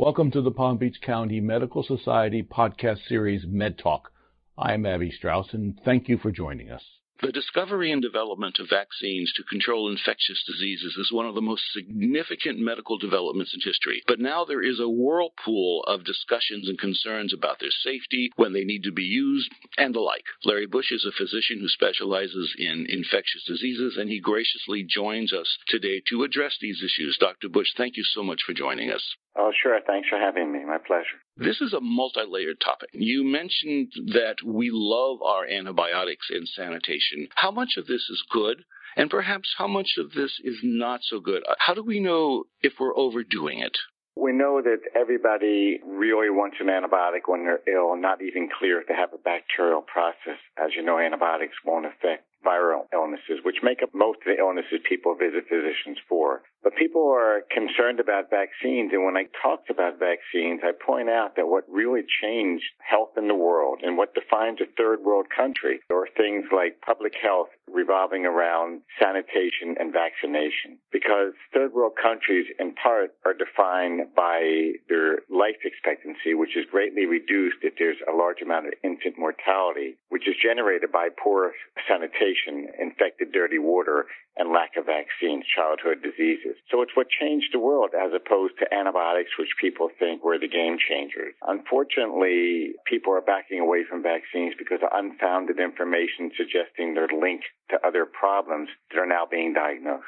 Welcome 0.00 0.30
to 0.30 0.40
the 0.40 0.50
Palm 0.50 0.78
Beach 0.78 0.98
County 1.02 1.42
Medical 1.42 1.82
Society 1.82 2.42
podcast 2.42 3.06
series, 3.06 3.44
Med 3.46 3.76
Talk. 3.76 4.10
I'm 4.56 4.86
Abby 4.86 5.10
Strauss, 5.10 5.52
and 5.52 5.78
thank 5.84 6.08
you 6.08 6.16
for 6.16 6.30
joining 6.30 6.70
us. 6.70 6.80
The 7.20 7.32
discovery 7.32 7.92
and 7.92 8.00
development 8.00 8.58
of 8.58 8.70
vaccines 8.70 9.30
to 9.36 9.42
control 9.42 9.90
infectious 9.90 10.42
diseases 10.46 10.96
is 10.96 11.12
one 11.12 11.26
of 11.26 11.34
the 11.34 11.42
most 11.42 11.70
significant 11.74 12.58
medical 12.58 12.96
developments 12.96 13.52
in 13.52 13.60
history. 13.60 14.02
But 14.06 14.20
now 14.20 14.46
there 14.46 14.62
is 14.62 14.80
a 14.80 14.88
whirlpool 14.88 15.84
of 15.86 16.02
discussions 16.06 16.66
and 16.66 16.78
concerns 16.78 17.34
about 17.34 17.60
their 17.60 17.70
safety, 17.70 18.30
when 18.36 18.54
they 18.54 18.64
need 18.64 18.84
to 18.84 18.92
be 18.92 19.02
used, 19.02 19.52
and 19.76 19.94
the 19.94 20.00
like. 20.00 20.24
Larry 20.46 20.64
Bush 20.64 20.90
is 20.92 21.04
a 21.04 21.12
physician 21.12 21.60
who 21.60 21.68
specializes 21.68 22.54
in 22.56 22.86
infectious 22.88 23.44
diseases, 23.44 23.98
and 23.98 24.08
he 24.08 24.18
graciously 24.18 24.82
joins 24.82 25.34
us 25.34 25.58
today 25.68 26.00
to 26.08 26.22
address 26.22 26.56
these 26.58 26.82
issues. 26.82 27.18
Dr. 27.20 27.50
Bush, 27.50 27.68
thank 27.76 27.98
you 27.98 28.02
so 28.02 28.22
much 28.22 28.40
for 28.46 28.54
joining 28.54 28.90
us. 28.90 29.14
Oh, 29.36 29.52
sure. 29.62 29.78
Thanks 29.86 30.08
for 30.08 30.18
having 30.18 30.52
me. 30.52 30.64
My 30.64 30.78
pleasure. 30.78 31.18
This 31.36 31.60
is 31.60 31.72
a 31.72 31.80
multi 31.80 32.22
layered 32.28 32.60
topic. 32.64 32.90
You 32.92 33.24
mentioned 33.24 33.92
that 34.12 34.36
we 34.44 34.70
love 34.72 35.22
our 35.22 35.46
antibiotics 35.46 36.26
and 36.30 36.48
sanitation. 36.48 37.28
How 37.36 37.50
much 37.50 37.70
of 37.76 37.86
this 37.86 38.06
is 38.10 38.22
good? 38.30 38.64
And 38.96 39.08
perhaps 39.08 39.54
how 39.56 39.68
much 39.68 39.90
of 39.98 40.12
this 40.12 40.40
is 40.42 40.58
not 40.62 41.00
so 41.04 41.20
good? 41.20 41.44
Uh, 41.48 41.54
how 41.58 41.74
do 41.74 41.82
we 41.82 42.00
know 42.00 42.44
if 42.60 42.72
we're 42.80 42.96
overdoing 42.96 43.60
it? 43.60 43.76
We 44.16 44.32
know 44.32 44.60
that 44.60 44.80
everybody 44.98 45.78
really 45.86 46.28
wants 46.28 46.56
an 46.60 46.66
antibiotic 46.66 47.22
when 47.26 47.44
they're 47.44 47.62
ill, 47.72 47.96
not 47.96 48.20
even 48.20 48.48
clear 48.58 48.80
if 48.80 48.88
they 48.88 48.94
have 48.94 49.12
a 49.14 49.18
bacterial 49.18 49.80
process. 49.80 50.38
As 50.58 50.74
you 50.74 50.82
know, 50.82 50.98
antibiotics 50.98 51.54
won't 51.64 51.86
affect 51.86 52.26
viral 52.44 52.86
illnesses, 52.92 53.40
which 53.42 53.62
make 53.62 53.82
up 53.82 53.90
most 53.94 54.18
of 54.24 54.32
the 54.32 54.40
illnesses 54.40 54.80
people 54.88 55.14
visit 55.14 55.44
physicians 55.48 55.98
for. 56.08 56.42
But 56.62 56.76
people 56.76 57.08
are 57.08 57.42
concerned 57.50 58.00
about 58.00 58.30
vaccines, 58.30 58.92
and 58.92 59.04
when 59.04 59.16
I 59.16 59.24
talk 59.42 59.64
about 59.70 59.98
vaccines, 59.98 60.60
I 60.62 60.72
point 60.72 61.08
out 61.08 61.36
that 61.36 61.48
what 61.48 61.64
really 61.68 62.04
changed 62.22 62.64
health 62.78 63.16
in 63.16 63.28
the 63.28 63.34
world 63.34 63.80
and 63.82 63.96
what 63.96 64.14
defines 64.14 64.60
a 64.60 64.66
third 64.76 65.00
world 65.00 65.26
country 65.34 65.80
are 65.90 66.08
things 66.16 66.44
like 66.52 66.80
public 66.80 67.14
health 67.20 67.48
revolving 67.66 68.26
around 68.26 68.82
sanitation 69.00 69.76
and 69.78 69.92
vaccination. 69.92 70.78
Because 70.92 71.32
third 71.54 71.72
world 71.72 71.92
countries, 72.00 72.46
in 72.58 72.74
part, 72.74 73.14
are 73.24 73.34
defined 73.34 74.12
by 74.14 74.72
their 74.88 75.20
life 75.30 75.60
expectancy, 75.64 76.34
which 76.34 76.56
is 76.56 76.66
greatly 76.70 77.06
reduced 77.06 77.58
if 77.62 77.74
there's 77.78 78.00
a 78.08 78.16
large 78.16 78.42
amount 78.42 78.66
of 78.66 78.74
infant 78.84 79.16
mortality, 79.18 79.96
which 80.08 80.28
is 80.28 80.34
generated 80.42 80.92
by 80.92 81.08
poor 81.22 81.52
sanitation, 81.88 82.29
infected 82.78 83.32
dirty 83.32 83.58
water, 83.58 84.06
and 84.36 84.52
lack 84.52 84.76
of 84.76 84.86
vaccines, 84.86 85.44
childhood 85.54 86.02
diseases. 86.02 86.56
So 86.70 86.82
it's 86.82 86.94
what 86.94 87.08
changed 87.08 87.52
the 87.52 87.58
world 87.58 87.90
as 87.94 88.12
opposed 88.14 88.54
to 88.58 88.74
antibiotics, 88.74 89.30
which 89.38 89.56
people 89.60 89.90
think 89.98 90.24
were 90.24 90.38
the 90.38 90.48
game 90.48 90.78
changers. 90.78 91.34
Unfortunately, 91.42 92.72
people 92.86 93.12
are 93.12 93.20
backing 93.20 93.60
away 93.60 93.84
from 93.88 94.02
vaccines 94.02 94.54
because 94.58 94.80
of 94.82 94.90
unfounded 94.92 95.58
information 95.58 96.30
suggesting 96.36 96.94
they're 96.94 97.08
linked 97.08 97.46
to 97.70 97.86
other 97.86 98.06
problems 98.06 98.68
that 98.90 99.00
are 99.00 99.06
now 99.06 99.26
being 99.30 99.52
diagnosed. 99.52 100.06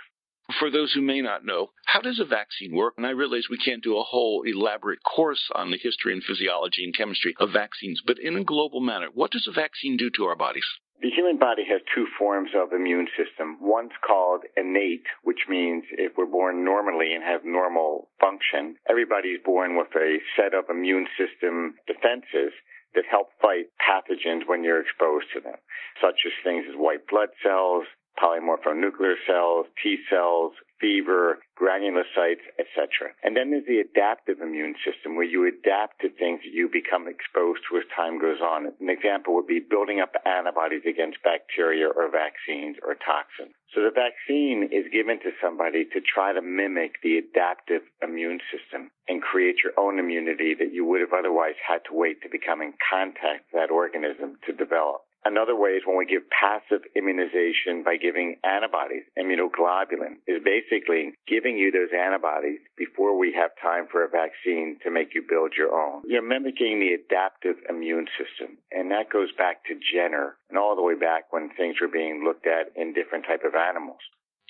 For 0.58 0.70
those 0.70 0.92
who 0.92 1.02
may 1.02 1.20
not 1.20 1.44
know, 1.44 1.70
how 1.86 2.00
does 2.00 2.18
a 2.18 2.24
vaccine 2.24 2.74
work? 2.74 2.94
And 2.96 3.06
I 3.06 3.10
realize 3.10 3.48
we 3.48 3.58
can't 3.58 3.82
do 3.82 3.96
a 3.96 4.02
whole 4.02 4.42
elaborate 4.42 5.02
course 5.02 5.50
on 5.54 5.70
the 5.70 5.78
history 5.78 6.12
and 6.12 6.22
physiology 6.22 6.84
and 6.84 6.94
chemistry 6.94 7.34
of 7.38 7.52
vaccines, 7.52 8.02
but 8.04 8.18
in 8.18 8.36
a 8.36 8.44
global 8.44 8.80
manner, 8.80 9.08
what 9.14 9.30
does 9.30 9.46
a 9.46 9.52
vaccine 9.52 9.96
do 9.96 10.10
to 10.10 10.24
our 10.24 10.36
bodies? 10.36 10.66
The 11.02 11.10
human 11.10 11.36
body 11.36 11.64
has 11.66 11.80
two 11.92 12.06
forms 12.16 12.50
of 12.54 12.72
immune 12.72 13.08
system. 13.18 13.58
One's 13.60 13.98
called 14.06 14.44
innate, 14.56 15.06
which 15.24 15.48
means 15.48 15.82
if 15.90 16.12
we're 16.16 16.30
born 16.30 16.64
normally 16.64 17.12
and 17.12 17.24
have 17.24 17.44
normal 17.44 18.08
function, 18.20 18.76
everybody's 18.88 19.40
born 19.44 19.76
with 19.76 19.90
a 19.96 20.18
set 20.36 20.54
of 20.54 20.70
immune 20.70 21.08
system 21.18 21.74
defenses 21.88 22.54
that 22.94 23.04
help 23.10 23.30
fight 23.42 23.66
pathogens 23.82 24.46
when 24.46 24.62
you're 24.62 24.80
exposed 24.80 25.26
to 25.34 25.40
them, 25.40 25.58
such 26.00 26.22
as 26.24 26.32
things 26.44 26.66
as 26.70 26.76
white 26.76 27.08
blood 27.08 27.30
cells, 27.42 27.82
polymorphonuclear 28.22 29.16
cells, 29.26 29.66
T 29.82 29.98
cells, 30.08 30.52
fever, 30.82 31.38
granulocytes, 31.54 32.42
etc. 32.58 33.14
And 33.22 33.36
then 33.36 33.54
there's 33.54 33.70
the 33.70 33.78
adaptive 33.78 34.42
immune 34.42 34.74
system 34.82 35.14
where 35.14 35.24
you 35.24 35.46
adapt 35.46 36.02
to 36.02 36.10
things 36.10 36.42
that 36.42 36.50
you 36.52 36.68
become 36.68 37.06
exposed 37.06 37.62
to 37.70 37.78
as 37.78 37.86
time 37.94 38.18
goes 38.18 38.42
on. 38.42 38.74
An 38.80 38.90
example 38.90 39.34
would 39.38 39.46
be 39.46 39.62
building 39.62 40.00
up 40.00 40.12
antibodies 40.26 40.82
against 40.82 41.22
bacteria 41.22 41.86
or 41.86 42.10
vaccines 42.10 42.76
or 42.82 42.98
toxins. 42.98 43.54
So 43.70 43.80
the 43.80 43.94
vaccine 43.94 44.68
is 44.74 44.90
given 44.92 45.22
to 45.22 45.30
somebody 45.40 45.86
to 45.94 46.00
try 46.02 46.34
to 46.34 46.42
mimic 46.42 47.00
the 47.02 47.16
adaptive 47.16 47.82
immune 48.02 48.40
system 48.50 48.90
and 49.08 49.22
create 49.22 49.62
your 49.62 49.72
own 49.78 49.98
immunity 49.98 50.54
that 50.58 50.74
you 50.74 50.84
would 50.84 51.00
have 51.00 51.14
otherwise 51.16 51.56
had 51.62 51.80
to 51.88 51.94
wait 51.94 52.20
to 52.22 52.28
become 52.28 52.60
in 52.60 52.74
contact 52.82 53.46
with 53.48 53.62
that 53.62 53.72
organism 53.72 54.36
to 54.44 54.52
develop. 54.52 55.06
Another 55.24 55.54
way 55.54 55.70
is 55.70 55.82
when 55.86 55.96
we 55.96 56.06
give 56.06 56.22
passive 56.30 56.82
immunization 56.96 57.82
by 57.84 57.96
giving 57.96 58.36
antibodies, 58.42 59.04
immunoglobulin, 59.18 60.18
is 60.26 60.42
basically 60.42 61.14
giving 61.28 61.56
you 61.56 61.70
those 61.70 61.94
antibodies 61.94 62.58
before 62.76 63.16
we 63.16 63.32
have 63.32 63.50
time 63.62 63.86
for 63.90 64.04
a 64.04 64.08
vaccine 64.08 64.78
to 64.82 64.90
make 64.90 65.14
you 65.14 65.22
build 65.22 65.54
your 65.56 65.72
own. 65.74 66.02
You're 66.06 66.22
mimicking 66.26 66.80
the 66.80 66.94
adaptive 66.94 67.56
immune 67.68 68.06
system, 68.18 68.58
and 68.72 68.90
that 68.90 69.10
goes 69.10 69.30
back 69.38 69.64
to 69.66 69.78
Jenner 69.78 70.36
and 70.50 70.58
all 70.58 70.74
the 70.74 70.82
way 70.82 70.94
back 70.94 71.32
when 71.32 71.50
things 71.56 71.76
were 71.80 71.88
being 71.88 72.24
looked 72.24 72.46
at 72.46 72.72
in 72.74 72.92
different 72.92 73.24
type 73.24 73.44
of 73.44 73.54
animals. 73.54 74.00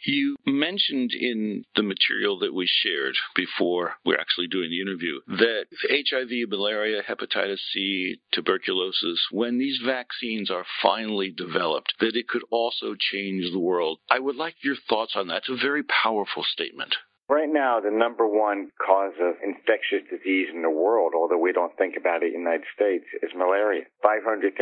You 0.05 0.37
mentioned 0.45 1.13
in 1.13 1.65
the 1.77 1.83
material 1.83 2.39
that 2.41 2.55
we 2.55 2.67
shared 2.67 3.15
before 3.37 3.95
we're 4.05 4.19
actually 4.19 4.49
doing 4.49 4.71
the 4.71 4.81
interview 4.81 5.21
that 5.29 5.67
HIV, 5.89 6.49
malaria, 6.49 7.03
hepatitis 7.03 7.61
C, 7.73 8.21
tuberculosis, 8.33 9.21
when 9.31 9.59
these 9.59 9.79
vaccines 9.85 10.51
are 10.51 10.67
finally 10.83 11.31
developed, 11.31 11.95
that 12.01 12.17
it 12.17 12.29
could 12.29 12.43
also 12.51 12.97
change 12.99 13.51
the 13.53 13.61
world. 13.61 14.01
I 14.11 14.19
would 14.19 14.37
like 14.37 14.57
your 14.63 14.77
thoughts 14.89 15.13
on 15.15 15.29
that. 15.29 15.45
It's 15.49 15.51
a 15.51 15.57
very 15.57 15.85
powerful 15.85 16.45
statement. 16.45 16.97
Right 17.32 17.48
now, 17.48 17.81
the 17.81 17.91
number 17.91 18.28
one 18.28 18.69
cause 18.76 19.16
of 19.16 19.41
infectious 19.41 20.04
disease 20.04 20.53
in 20.53 20.60
the 20.60 20.69
world, 20.69 21.15
although 21.16 21.41
we 21.41 21.56
don't 21.56 21.72
think 21.81 21.97
about 21.97 22.22
it 22.22 22.37
in 22.37 22.44
the 22.44 22.53
United 22.53 22.69
States, 22.76 23.09
is 23.22 23.32
malaria. 23.34 23.88
500,000 24.03 24.53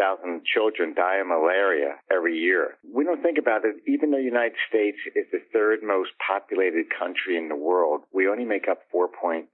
children 0.46 0.94
die 0.94 1.18
of 1.18 1.26
malaria 1.26 1.98
every 2.14 2.38
year. 2.38 2.78
We 2.86 3.02
don't 3.02 3.26
think 3.26 3.38
about 3.42 3.64
it, 3.64 3.82
even 3.90 4.12
though 4.12 4.22
the 4.22 4.34
United 4.38 4.54
States 4.70 4.98
is 5.18 5.26
the 5.32 5.42
third 5.52 5.82
most 5.82 6.14
populated 6.22 6.86
country 6.94 7.36
in 7.36 7.48
the 7.48 7.58
world, 7.58 8.06
we 8.14 8.28
only 8.28 8.44
make 8.46 8.68
up 8.70 8.86
4.4% 8.94 9.50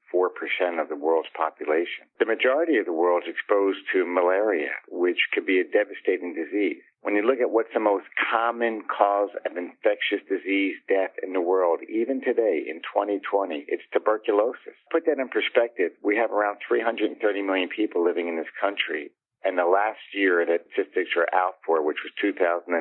of 0.77 0.91
the 0.91 1.01
world's 1.01 1.33
population. 1.33 2.05
The 2.21 2.29
majority 2.29 2.77
of 2.77 2.85
the 2.85 2.93
world 2.93 3.25
is 3.25 3.33
exposed 3.33 3.81
to 3.97 4.05
malaria, 4.05 4.77
which 4.93 5.33
could 5.33 5.47
be 5.47 5.65
a 5.65 5.65
devastating 5.65 6.37
disease. 6.37 6.85
When 7.07 7.15
you 7.15 7.23
look 7.23 7.39
at 7.39 7.53
what's 7.55 7.71
the 7.73 7.79
most 7.79 8.07
common 8.19 8.83
cause 8.91 9.31
of 9.47 9.57
infectious 9.57 10.27
disease 10.29 10.75
death 10.89 11.15
in 11.23 11.35
the 11.35 11.41
world, 11.41 11.79
even 11.89 12.21
today 12.21 12.67
in 12.67 12.83
2020, 12.83 13.65
it's 13.69 13.87
tuberculosis. 13.93 14.75
Put 14.91 15.07
that 15.07 15.23
in 15.23 15.29
perspective, 15.29 15.93
we 16.03 16.17
have 16.17 16.33
around 16.33 16.59
330 16.67 17.15
million 17.43 17.69
people 17.69 18.03
living 18.03 18.27
in 18.27 18.35
this 18.35 18.51
country. 18.61 19.13
And 19.45 19.57
the 19.57 19.71
last 19.71 20.03
year 20.15 20.45
that 20.51 20.67
statistics 20.73 21.15
were 21.15 21.33
out 21.33 21.63
for, 21.65 21.87
which 21.87 22.03
was 22.03 22.11
2018, 22.21 22.75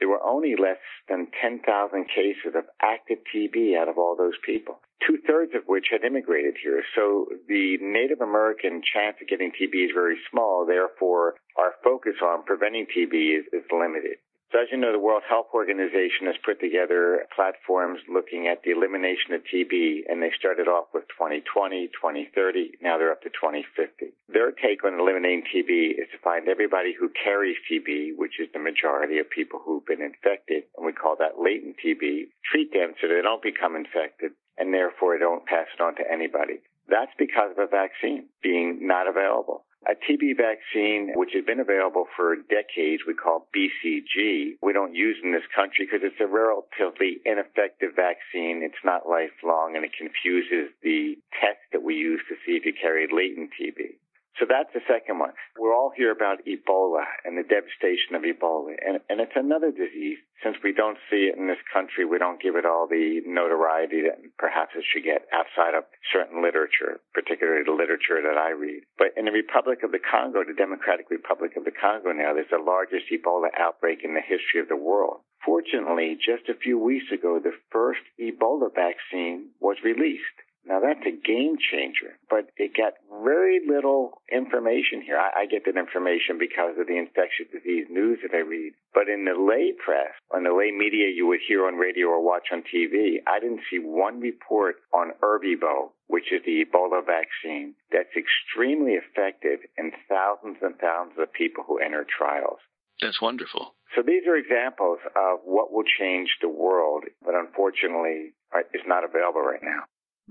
there 0.00 0.08
were 0.08 0.26
only 0.26 0.56
less 0.58 0.82
than 1.08 1.28
10,000 1.40 1.62
cases 2.10 2.58
of 2.58 2.64
active 2.82 3.18
TB 3.30 3.78
out 3.78 3.86
of 3.86 3.98
all 3.98 4.16
those 4.18 4.34
people 4.44 4.80
two 5.08 5.18
thirds 5.26 5.52
of 5.54 5.62
which 5.66 5.86
had 5.90 6.04
immigrated 6.04 6.56
here. 6.62 6.82
So 6.94 7.26
the 7.48 7.78
Native 7.80 8.20
American 8.20 8.82
chance 8.84 9.16
of 9.20 9.28
getting 9.28 9.50
TB 9.50 9.86
is 9.86 9.90
very 9.94 10.18
small. 10.30 10.66
Therefore, 10.66 11.34
our 11.56 11.72
focus 11.82 12.14
on 12.22 12.44
preventing 12.44 12.86
TB 12.86 13.40
is, 13.40 13.44
is 13.52 13.64
limited. 13.72 14.20
So 14.52 14.60
as 14.64 14.68
you 14.72 14.78
know, 14.78 14.92
the 14.92 14.98
World 14.98 15.24
Health 15.28 15.52
Organization 15.52 16.24
has 16.24 16.36
put 16.40 16.58
together 16.58 17.28
platforms 17.36 18.00
looking 18.08 18.48
at 18.48 18.62
the 18.64 18.72
elimination 18.72 19.36
of 19.36 19.44
TB, 19.44 20.08
and 20.08 20.22
they 20.22 20.32
started 20.38 20.68
off 20.68 20.88
with 20.94 21.04
2020, 21.20 21.92
2030. 21.92 22.80
Now 22.80 22.96
they're 22.96 23.12
up 23.12 23.20
to 23.22 23.28
2050. 23.28 24.08
Their 24.32 24.52
take 24.52 24.84
on 24.88 24.96
eliminating 24.96 25.44
TB 25.52 26.00
is 26.00 26.08
to 26.16 26.24
find 26.24 26.48
everybody 26.48 26.96
who 26.96 27.12
carries 27.12 27.60
TB, 27.68 28.16
which 28.16 28.40
is 28.40 28.48
the 28.54 28.58
majority 28.58 29.18
of 29.18 29.28
people 29.28 29.60
who've 29.60 29.84
been 29.84 30.00
infected, 30.00 30.64
and 30.80 30.86
we 30.86 30.96
call 30.96 31.16
that 31.20 31.36
latent 31.36 31.76
TB, 31.84 32.32
treat 32.48 32.72
them 32.72 32.96
so 33.00 33.04
they 33.04 33.20
don't 33.20 33.44
become 33.44 33.76
infected, 33.76 34.32
and 34.58 34.74
therefore 34.74 35.14
I 35.14 35.18
don't 35.18 35.46
pass 35.46 35.66
it 35.72 35.82
on 35.82 35.94
to 35.96 36.04
anybody. 36.10 36.60
That's 36.88 37.12
because 37.18 37.52
of 37.52 37.58
a 37.58 37.66
vaccine 37.66 38.28
being 38.42 38.86
not 38.86 39.06
available. 39.06 39.64
A 39.86 39.94
TB 39.94 40.36
vaccine, 40.36 41.12
which 41.14 41.30
has 41.34 41.44
been 41.44 41.60
available 41.60 42.06
for 42.16 42.34
decades, 42.34 43.02
we 43.06 43.14
call 43.14 43.46
BCG. 43.54 44.58
We 44.60 44.72
don't 44.72 44.94
use 44.94 45.16
in 45.22 45.32
this 45.32 45.46
country 45.54 45.86
because 45.86 46.02
it's 46.02 46.20
a 46.20 46.26
relatively 46.26 47.22
ineffective 47.24 47.94
vaccine. 47.94 48.60
It's 48.64 48.82
not 48.84 49.08
lifelong 49.08 49.76
and 49.76 49.84
it 49.84 49.92
confuses 49.96 50.74
the 50.82 51.16
test 51.40 51.62
that 51.72 51.82
we 51.82 51.94
use 51.94 52.20
to 52.28 52.34
see 52.44 52.58
if 52.58 52.66
you 52.66 52.72
carry 52.74 53.06
latent 53.06 53.50
TB. 53.54 53.96
So 54.38 54.46
that's 54.46 54.70
the 54.70 54.86
second 54.86 55.18
one. 55.18 55.34
We're 55.58 55.74
all 55.74 55.90
here 55.90 56.14
about 56.14 56.46
Ebola 56.46 57.02
and 57.26 57.34
the 57.34 57.42
devastation 57.42 58.14
of 58.14 58.22
Ebola. 58.22 58.78
And, 58.78 59.02
and 59.10 59.20
it's 59.20 59.34
another 59.34 59.74
disease. 59.74 60.18
Since 60.44 60.62
we 60.62 60.72
don't 60.72 60.98
see 61.10 61.26
it 61.26 61.34
in 61.36 61.50
this 61.50 61.58
country, 61.74 62.06
we 62.06 62.22
don't 62.22 62.40
give 62.40 62.54
it 62.54 62.64
all 62.64 62.86
the 62.86 63.18
notoriety 63.26 64.06
that 64.06 64.22
perhaps 64.38 64.78
it 64.78 64.86
should 64.86 65.02
get 65.02 65.26
outside 65.34 65.74
of 65.74 65.90
certain 66.14 66.38
literature, 66.38 67.02
particularly 67.12 67.66
the 67.66 67.74
literature 67.74 68.22
that 68.22 68.38
I 68.38 68.54
read. 68.54 68.86
But 68.96 69.18
in 69.18 69.26
the 69.26 69.34
Republic 69.34 69.82
of 69.82 69.90
the 69.90 69.98
Congo, 69.98 70.46
the 70.46 70.54
Democratic 70.54 71.10
Republic 71.10 71.58
of 71.58 71.64
the 71.66 71.74
Congo 71.74 72.14
now, 72.14 72.34
there's 72.34 72.54
the 72.54 72.62
largest 72.62 73.10
Ebola 73.10 73.50
outbreak 73.58 74.06
in 74.06 74.14
the 74.14 74.22
history 74.22 74.62
of 74.62 74.70
the 74.70 74.78
world. 74.78 75.26
Fortunately, 75.44 76.14
just 76.14 76.46
a 76.48 76.54
few 76.54 76.78
weeks 76.78 77.10
ago, 77.10 77.40
the 77.42 77.58
first 77.74 78.06
Ebola 78.22 78.70
vaccine 78.70 79.50
was 79.58 79.82
released. 79.82 80.38
Now 80.68 80.80
that's 80.80 81.06
a 81.06 81.16
game 81.16 81.56
changer, 81.56 82.18
but 82.28 82.52
it 82.58 82.76
got 82.76 82.92
very 83.24 83.60
little 83.66 84.22
information 84.30 85.02
here. 85.02 85.18
I, 85.18 85.42
I, 85.42 85.46
get 85.46 85.64
that 85.66 85.78
information 85.78 86.38
because 86.38 86.78
of 86.78 86.86
the 86.86 86.98
infectious 86.98 87.46
disease 87.52 87.86
news 87.90 88.18
that 88.22 88.36
I 88.36 88.42
read. 88.42 88.72
But 88.94 89.08
in 89.08 89.24
the 89.24 89.36
lay 89.38 89.72
press, 89.72 90.14
on 90.34 90.44
the 90.44 90.54
lay 90.54 90.70
media 90.70 91.08
you 91.14 91.26
would 91.26 91.40
hear 91.46 91.66
on 91.66 91.76
radio 91.76 92.08
or 92.08 92.24
watch 92.24 92.48
on 92.52 92.62
TV, 92.62 93.18
I 93.26 93.40
didn't 93.40 93.66
see 93.70 93.78
one 93.78 94.20
report 94.20 94.76
on 94.92 95.12
Ervebo, 95.22 95.90
which 96.06 96.32
is 96.32 96.42
the 96.44 96.64
Ebola 96.64 97.04
vaccine 97.04 97.74
that's 97.92 98.14
extremely 98.16 98.92
effective 98.92 99.60
in 99.76 99.92
thousands 100.08 100.58
and 100.62 100.76
thousands 100.78 101.18
of 101.18 101.32
people 101.32 101.64
who 101.66 101.78
enter 101.78 102.06
trials. 102.06 102.58
That's 103.00 103.22
wonderful. 103.22 103.74
So 103.94 104.02
these 104.02 104.26
are 104.26 104.36
examples 104.36 104.98
of 105.14 105.40
what 105.44 105.72
will 105.72 105.86
change 105.98 106.28
the 106.42 106.48
world, 106.48 107.04
but 107.24 107.34
unfortunately 107.34 108.34
uh, 108.54 108.66
is 108.74 108.82
not 108.86 109.04
available 109.04 109.40
right 109.40 109.62
now 109.62 109.86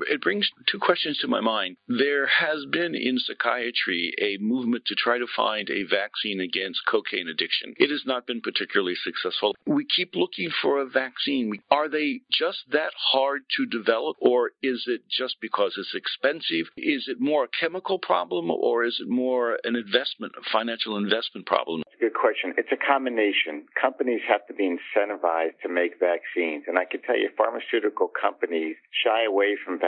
it 0.09 0.21
brings 0.21 0.49
two 0.71 0.79
questions 0.79 1.17
to 1.19 1.27
my 1.27 1.41
mind. 1.41 1.77
There 1.87 2.27
has 2.27 2.65
been 2.71 2.95
in 2.95 3.17
psychiatry 3.19 4.13
a 4.19 4.37
movement 4.41 4.85
to 4.85 4.95
try 4.95 5.17
to 5.17 5.27
find 5.35 5.69
a 5.69 5.83
vaccine 5.83 6.39
against 6.39 6.81
cocaine 6.89 7.27
addiction. 7.27 7.73
It 7.77 7.89
has 7.89 8.03
not 8.05 8.27
been 8.27 8.41
particularly 8.41 8.95
successful. 8.95 9.55
We 9.65 9.85
keep 9.85 10.15
looking 10.15 10.49
for 10.61 10.79
a 10.81 10.85
vaccine. 10.85 11.53
Are 11.71 11.89
they 11.89 12.21
just 12.31 12.59
that 12.71 12.91
hard 13.11 13.41
to 13.57 13.65
develop, 13.65 14.17
or 14.19 14.51
is 14.61 14.83
it 14.87 15.01
just 15.09 15.37
because 15.41 15.75
it's 15.77 15.95
expensive? 15.95 16.67
Is 16.77 17.07
it 17.07 17.19
more 17.19 17.45
a 17.45 17.59
chemical 17.59 17.99
problem, 17.99 18.51
or 18.51 18.85
is 18.85 18.99
it 19.01 19.09
more 19.09 19.57
an 19.63 19.75
investment, 19.75 20.33
a 20.37 20.49
financial 20.51 20.97
investment 20.97 21.45
problem? 21.45 21.83
Good 21.99 22.13
question. 22.13 22.53
It's 22.57 22.71
a 22.71 22.77
combination. 22.77 23.65
Companies 23.79 24.21
have 24.29 24.45
to 24.47 24.53
be 24.53 24.69
incentivized 24.69 25.57
to 25.63 25.69
make 25.69 25.99
vaccines. 25.99 26.65
And 26.67 26.77
I 26.77 26.85
can 26.85 27.01
tell 27.01 27.17
you, 27.17 27.29
pharmaceutical 27.35 28.07
companies 28.07 28.75
shy 28.91 29.25
away 29.25 29.57
from 29.65 29.79
vaccines 29.79 29.86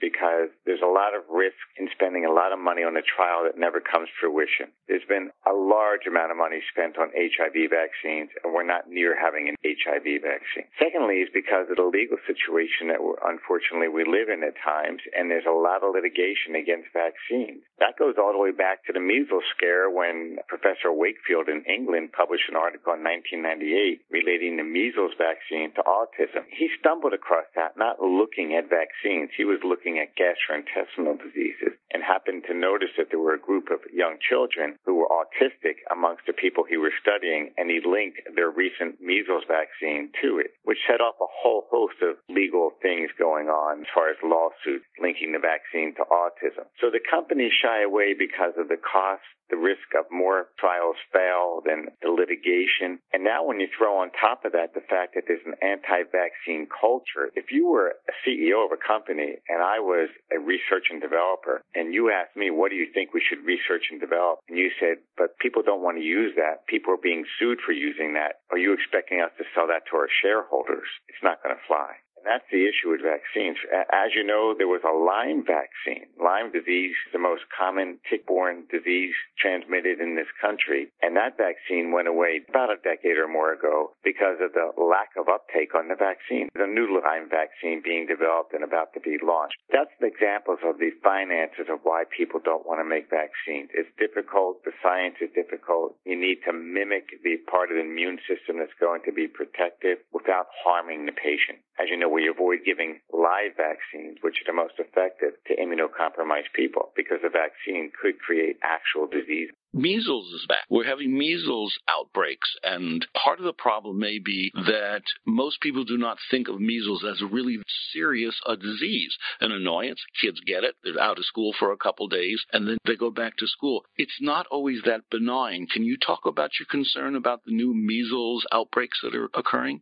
because 0.00 0.50
there's 0.64 0.84
a 0.84 0.90
lot 0.90 1.14
of 1.14 1.26
risk 1.30 1.58
in 1.78 1.88
spending 1.92 2.24
a 2.24 2.32
lot 2.32 2.52
of 2.52 2.58
money 2.58 2.82
on 2.82 2.96
a 2.96 3.02
trial 3.02 3.42
that 3.44 3.58
never 3.58 3.80
comes 3.80 4.08
to 4.08 4.16
fruition. 4.22 4.70
There's 4.86 5.06
been 5.08 5.34
a 5.42 5.54
large 5.54 6.06
amount 6.06 6.30
of 6.30 6.38
money 6.38 6.62
spent 6.70 6.98
on 6.98 7.10
HIV 7.10 7.70
vaccines, 7.70 8.30
and 8.42 8.54
we're 8.54 8.66
not 8.66 8.86
near 8.86 9.18
having 9.18 9.50
an 9.50 9.56
HIV 9.66 10.22
vaccine. 10.22 10.70
Secondly, 10.78 11.26
is 11.26 11.30
because 11.34 11.66
of 11.70 11.76
the 11.76 11.88
legal 11.88 12.22
situation 12.22 12.94
that 12.94 13.02
unfortunately 13.26 13.90
we 13.90 14.06
live 14.06 14.30
in 14.30 14.46
at 14.46 14.54
times, 14.62 15.02
and 15.16 15.26
there's 15.26 15.48
a 15.48 15.54
lot 15.54 15.82
of 15.82 15.94
litigation 15.94 16.54
against 16.54 16.94
vaccines. 16.94 17.66
That 17.82 17.98
goes 17.98 18.14
all 18.20 18.30
the 18.30 18.38
way 18.38 18.54
back 18.54 18.86
to 18.86 18.94
the 18.94 19.02
measles 19.02 19.44
scare 19.56 19.90
when 19.90 20.38
Professor 20.46 20.94
Wakefield 20.94 21.48
in 21.50 21.66
England 21.66 22.14
published 22.14 22.46
an 22.46 22.56
article 22.56 22.94
in 22.94 23.02
1998 23.02 24.06
relating 24.12 24.56
the 24.56 24.66
measles 24.66 25.18
vaccine 25.18 25.74
to 25.74 25.82
autism. 25.82 26.46
He 26.52 26.70
stumbled 26.78 27.12
across 27.12 27.48
that 27.56 27.74
not 27.76 27.98
looking 27.98 28.54
at 28.54 28.70
vaccines 28.70 29.31
he 29.36 29.44
was 29.44 29.60
looking 29.64 29.98
at 29.98 30.16
gastrointestinal 30.16 31.18
diseases 31.18 31.76
and 31.92 32.02
happened 32.02 32.44
to 32.46 32.54
notice 32.54 32.90
that 32.96 33.08
there 33.10 33.20
were 33.20 33.34
a 33.34 33.40
group 33.40 33.70
of 33.70 33.80
young 33.92 34.16
children 34.20 34.76
who 34.84 34.96
were 34.96 35.08
autistic 35.08 35.80
amongst 35.90 36.24
the 36.26 36.32
people 36.32 36.64
he 36.64 36.76
was 36.76 36.92
studying, 37.00 37.52
and 37.56 37.70
he 37.70 37.80
linked 37.84 38.20
their 38.34 38.50
recent 38.50 39.00
measles 39.00 39.44
vaccine 39.48 40.10
to 40.20 40.38
it, 40.38 40.52
which 40.64 40.78
set 40.86 41.00
off 41.00 41.16
a 41.20 41.28
whole 41.28 41.64
host 41.70 42.00
of 42.02 42.16
legal 42.28 42.72
things 42.80 43.10
going 43.18 43.48
on 43.48 43.80
as 43.80 43.90
far 43.94 44.08
as 44.08 44.16
lawsuits 44.24 44.84
linking 45.00 45.32
the 45.32 45.38
vaccine 45.38 45.94
to 45.94 46.04
autism. 46.08 46.64
So 46.80 46.90
the 46.90 47.02
companies 47.02 47.52
shy 47.52 47.82
away 47.82 48.14
because 48.16 48.56
of 48.56 48.68
the 48.68 48.80
cost 48.80 49.22
the 49.52 49.60
risk 49.60 49.92
of 49.92 50.08
more 50.10 50.48
trials 50.58 50.96
fail 51.12 51.60
than 51.60 51.92
the 52.00 52.08
litigation. 52.08 52.98
And 53.12 53.22
now 53.22 53.44
when 53.44 53.60
you 53.60 53.68
throw 53.68 54.00
on 54.00 54.08
top 54.16 54.48
of 54.48 54.52
that 54.52 54.72
the 54.72 54.80
fact 54.88 55.12
that 55.14 55.28
there's 55.28 55.44
an 55.44 55.60
anti-vaccine 55.60 56.72
culture, 56.72 57.28
if 57.36 57.52
you 57.52 57.68
were 57.68 57.92
a 58.08 58.14
CEO 58.24 58.64
of 58.64 58.72
a 58.72 58.80
company 58.80 59.21
and 59.48 59.62
I 59.62 59.78
was 59.78 60.08
a 60.34 60.38
research 60.38 60.90
and 60.90 61.00
developer 61.00 61.62
and 61.74 61.94
you 61.94 62.10
asked 62.10 62.36
me, 62.36 62.50
what 62.50 62.70
do 62.70 62.76
you 62.76 62.88
think 62.92 63.12
we 63.12 63.22
should 63.22 63.44
research 63.44 63.88
and 63.90 64.00
develop? 64.00 64.40
And 64.48 64.58
you 64.58 64.70
said, 64.78 64.98
but 65.16 65.38
people 65.38 65.62
don't 65.62 65.82
want 65.82 65.98
to 65.98 66.04
use 66.04 66.34
that. 66.36 66.66
People 66.66 66.94
are 66.94 67.02
being 67.02 67.24
sued 67.38 67.58
for 67.64 67.72
using 67.72 68.14
that. 68.14 68.40
Are 68.50 68.58
you 68.58 68.72
expecting 68.72 69.20
us 69.20 69.30
to 69.38 69.44
sell 69.54 69.66
that 69.68 69.84
to 69.90 69.96
our 69.96 70.08
shareholders? 70.22 70.88
It's 71.08 71.22
not 71.22 71.42
going 71.42 71.54
to 71.54 71.62
fly. 71.66 71.96
And 72.22 72.30
that's 72.30 72.46
the 72.54 72.70
issue 72.70 72.94
with 72.94 73.02
vaccines. 73.02 73.58
As 73.90 74.14
you 74.14 74.22
know, 74.22 74.54
there 74.54 74.70
was 74.70 74.86
a 74.86 74.94
Lyme 74.94 75.42
vaccine. 75.42 76.06
Lyme 76.22 76.54
disease 76.54 76.94
the 77.10 77.18
most 77.18 77.42
common 77.50 77.98
tick-borne 78.06 78.70
disease 78.70 79.14
transmitted 79.42 79.98
in 79.98 80.14
this 80.14 80.30
country. 80.38 80.86
And 81.02 81.18
that 81.18 81.34
vaccine 81.34 81.90
went 81.90 82.06
away 82.06 82.46
about 82.46 82.70
a 82.70 82.78
decade 82.78 83.18
or 83.18 83.26
more 83.26 83.50
ago 83.50 83.98
because 84.06 84.38
of 84.38 84.54
the 84.54 84.70
lack 84.78 85.10
of 85.18 85.26
uptake 85.26 85.74
on 85.74 85.90
the 85.90 85.98
vaccine. 85.98 86.46
The 86.54 86.70
new 86.70 86.86
Lyme 86.94 87.26
vaccine 87.26 87.82
being 87.82 88.06
developed 88.06 88.54
and 88.54 88.62
about 88.62 88.94
to 88.94 89.02
be 89.02 89.18
launched. 89.18 89.58
That's 89.74 89.90
the 89.98 90.06
examples 90.06 90.62
of 90.62 90.78
the 90.78 90.94
finances 91.02 91.66
of 91.66 91.82
why 91.82 92.06
people 92.06 92.38
don't 92.38 92.62
want 92.62 92.78
to 92.78 92.86
make 92.86 93.10
vaccines. 93.10 93.74
It's 93.74 93.90
difficult. 93.98 94.62
The 94.62 94.78
science 94.78 95.18
is 95.18 95.34
difficult. 95.34 95.98
You 96.06 96.14
need 96.14 96.46
to 96.46 96.54
mimic 96.54 97.18
the 97.26 97.42
part 97.50 97.74
of 97.74 97.82
the 97.82 97.82
immune 97.82 98.22
system 98.30 98.62
that's 98.62 98.78
going 98.78 99.02
to 99.10 99.12
be 99.12 99.26
protective 99.26 99.98
without 100.14 100.46
harming 100.62 101.10
the 101.10 101.18
patient. 101.18 101.58
As 101.80 101.90
you 101.90 101.96
know, 101.96 102.11
we 102.12 102.28
avoid 102.28 102.60
giving 102.64 103.00
live 103.12 103.56
vaccines, 103.56 104.18
which 104.20 104.36
are 104.40 104.52
the 104.52 104.56
most 104.56 104.74
effective, 104.78 105.32
to 105.46 105.56
immunocompromised 105.56 106.52
people 106.54 106.92
because 106.94 107.18
the 107.22 107.30
vaccine 107.30 107.90
could 108.00 108.18
create 108.18 108.56
actual 108.62 109.06
disease. 109.06 109.50
Measles 109.74 110.30
is 110.34 110.44
back. 110.46 110.66
We're 110.68 110.84
having 110.84 111.16
measles 111.16 111.78
outbreaks, 111.88 112.54
and 112.62 113.06
part 113.14 113.38
of 113.38 113.46
the 113.46 113.54
problem 113.54 113.98
may 113.98 114.18
be 114.18 114.52
that 114.54 115.02
most 115.24 115.62
people 115.62 115.84
do 115.84 115.96
not 115.96 116.18
think 116.30 116.48
of 116.48 116.60
measles 116.60 117.02
as 117.04 117.22
a 117.22 117.26
really 117.26 117.56
serious 117.90 118.38
a 118.44 118.54
disease, 118.54 119.16
an 119.40 119.50
annoyance. 119.50 120.04
Kids 120.20 120.40
get 120.40 120.62
it, 120.62 120.76
they're 120.84 121.00
out 121.00 121.18
of 121.18 121.24
school 121.24 121.54
for 121.58 121.72
a 121.72 121.78
couple 121.78 122.06
days, 122.06 122.44
and 122.52 122.68
then 122.68 122.76
they 122.84 122.96
go 122.96 123.10
back 123.10 123.38
to 123.38 123.46
school. 123.46 123.86
It's 123.96 124.18
not 124.20 124.46
always 124.48 124.82
that 124.84 125.08
benign. 125.10 125.66
Can 125.66 125.84
you 125.84 125.96
talk 125.96 126.26
about 126.26 126.50
your 126.60 126.66
concern 126.70 127.16
about 127.16 127.44
the 127.46 127.54
new 127.54 127.72
measles 127.72 128.44
outbreaks 128.52 129.00
that 129.02 129.14
are 129.14 129.30
occurring? 129.34 129.80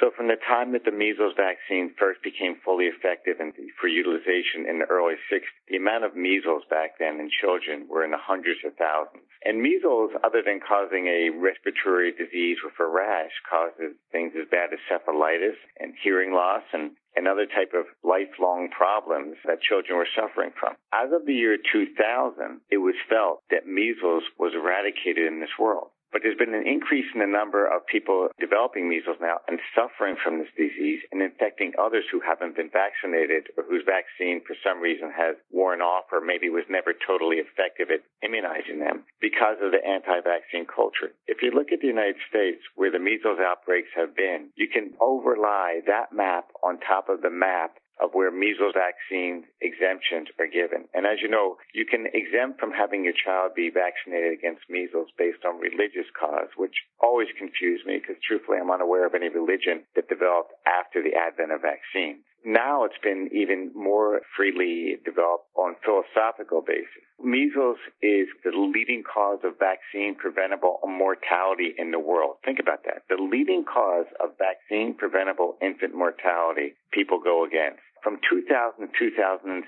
So 0.00 0.10
from 0.14 0.28
the 0.28 0.36
time 0.36 0.72
that 0.72 0.84
the 0.84 0.92
measles 0.92 1.32
vaccine 1.36 1.94
first 1.98 2.22
became 2.22 2.60
fully 2.64 2.86
effective 2.86 3.40
and 3.40 3.54
for 3.80 3.88
utilization 3.88 4.68
in 4.68 4.78
the 4.78 4.90
early 4.92 5.16
60s, 5.32 5.48
the 5.68 5.76
amount 5.76 6.04
of 6.04 6.14
measles 6.14 6.64
back 6.68 6.98
then 6.98 7.18
in 7.18 7.30
children 7.30 7.88
were 7.88 8.04
in 8.04 8.10
the 8.10 8.20
hundreds 8.20 8.60
of 8.64 8.76
thousands. 8.76 9.24
And 9.44 9.62
measles, 9.62 10.10
other 10.22 10.42
than 10.44 10.60
causing 10.60 11.06
a 11.06 11.30
respiratory 11.30 12.12
disease 12.12 12.58
with 12.62 12.74
a 12.78 12.86
rash, 12.86 13.32
causes 13.48 13.96
things 14.12 14.32
as 14.36 14.48
bad 14.50 14.72
as 14.72 14.80
cephalitis 14.84 15.56
and 15.80 15.94
hearing 16.02 16.32
loss 16.32 16.62
and 16.72 16.92
and 17.16 17.26
other 17.26 17.46
type 17.46 17.72
of 17.72 17.86
lifelong 18.04 18.68
problems 18.68 19.36
that 19.46 19.62
children 19.62 19.96
were 19.96 20.08
suffering 20.14 20.52
from. 20.60 20.76
As 20.92 21.08
of 21.16 21.24
the 21.24 21.32
year 21.32 21.56
2000, 21.56 22.60
it 22.70 22.76
was 22.76 22.94
felt 23.08 23.40
that 23.50 23.66
measles 23.66 24.22
was 24.38 24.52
eradicated 24.54 25.26
in 25.26 25.40
this 25.40 25.56
world. 25.58 25.88
But 26.16 26.24
there's 26.24 26.40
been 26.40 26.56
an 26.56 26.66
increase 26.66 27.04
in 27.12 27.20
the 27.20 27.28
number 27.28 27.68
of 27.68 27.84
people 27.84 28.32
developing 28.40 28.88
measles 28.88 29.20
now 29.20 29.44
and 29.48 29.60
suffering 29.76 30.16
from 30.16 30.38
this 30.38 30.48
disease 30.56 31.04
and 31.12 31.20
infecting 31.20 31.76
others 31.76 32.08
who 32.10 32.24
haven't 32.24 32.56
been 32.56 32.70
vaccinated 32.72 33.52
or 33.52 33.64
whose 33.68 33.84
vaccine 33.84 34.40
for 34.40 34.56
some 34.64 34.80
reason 34.80 35.12
has 35.12 35.36
worn 35.52 35.82
off 35.82 36.08
or 36.10 36.24
maybe 36.24 36.48
was 36.48 36.64
never 36.72 36.94
totally 36.96 37.36
effective 37.36 37.92
at 37.92 38.00
immunizing 38.24 38.80
them 38.80 39.04
because 39.20 39.60
of 39.60 39.76
the 39.76 39.84
anti-vaccine 39.84 40.64
culture. 40.64 41.12
If 41.28 41.44
you 41.44 41.50
look 41.52 41.68
at 41.70 41.84
the 41.84 41.92
United 41.92 42.16
States 42.32 42.64
where 42.76 42.90
the 42.90 42.98
measles 42.98 43.36
outbreaks 43.36 43.92
have 43.94 44.16
been, 44.16 44.48
you 44.56 44.68
can 44.72 44.96
overlay 45.04 45.84
that 45.84 46.16
map 46.16 46.48
on 46.64 46.80
top 46.80 47.10
of 47.10 47.20
the 47.20 47.28
map 47.28 47.76
of 48.00 48.12
where 48.12 48.30
measles 48.30 48.74
vaccine 48.76 49.44
exemptions 49.60 50.28
are 50.38 50.50
given. 50.50 50.84
And 50.92 51.06
as 51.06 51.22
you 51.22 51.28
know, 51.28 51.56
you 51.72 51.86
can 51.86 52.06
exempt 52.12 52.60
from 52.60 52.72
having 52.72 53.04
your 53.04 53.16
child 53.16 53.54
be 53.54 53.70
vaccinated 53.70 54.36
against 54.36 54.68
measles 54.68 55.08
based 55.16 55.44
on 55.48 55.62
religious 55.62 56.10
cause, 56.12 56.52
which 56.56 56.76
always 57.00 57.28
confused 57.38 57.86
me 57.86 57.96
because 57.96 58.20
truthfully 58.20 58.58
I'm 58.60 58.70
unaware 58.70 59.06
of 59.06 59.14
any 59.14 59.28
religion 59.28 59.88
that 59.94 60.08
developed 60.08 60.52
after 60.66 61.00
the 61.00 61.16
advent 61.16 61.52
of 61.52 61.62
vaccines. 61.62 62.25
Now 62.46 62.84
it's 62.84 62.94
been 63.02 63.28
even 63.32 63.72
more 63.74 64.20
freely 64.36 64.98
developed 65.04 65.50
on 65.56 65.74
philosophical 65.84 66.62
basis. 66.62 67.02
Measles 67.18 67.78
is 68.00 68.28
the 68.44 68.52
leading 68.54 69.02
cause 69.02 69.40
of 69.42 69.58
vaccine 69.58 70.14
preventable 70.14 70.78
mortality 70.86 71.74
in 71.76 71.90
the 71.90 71.98
world. 71.98 72.36
Think 72.44 72.60
about 72.60 72.84
that. 72.84 73.02
The 73.08 73.20
leading 73.20 73.64
cause 73.64 74.06
of 74.22 74.38
vaccine 74.38 74.94
preventable 74.94 75.56
infant 75.60 75.92
mortality 75.92 76.74
people 76.92 77.18
go 77.18 77.44
against. 77.44 77.82
From 78.06 78.22
2000 78.22 78.86
to 78.86 79.10
2007, 79.18 79.66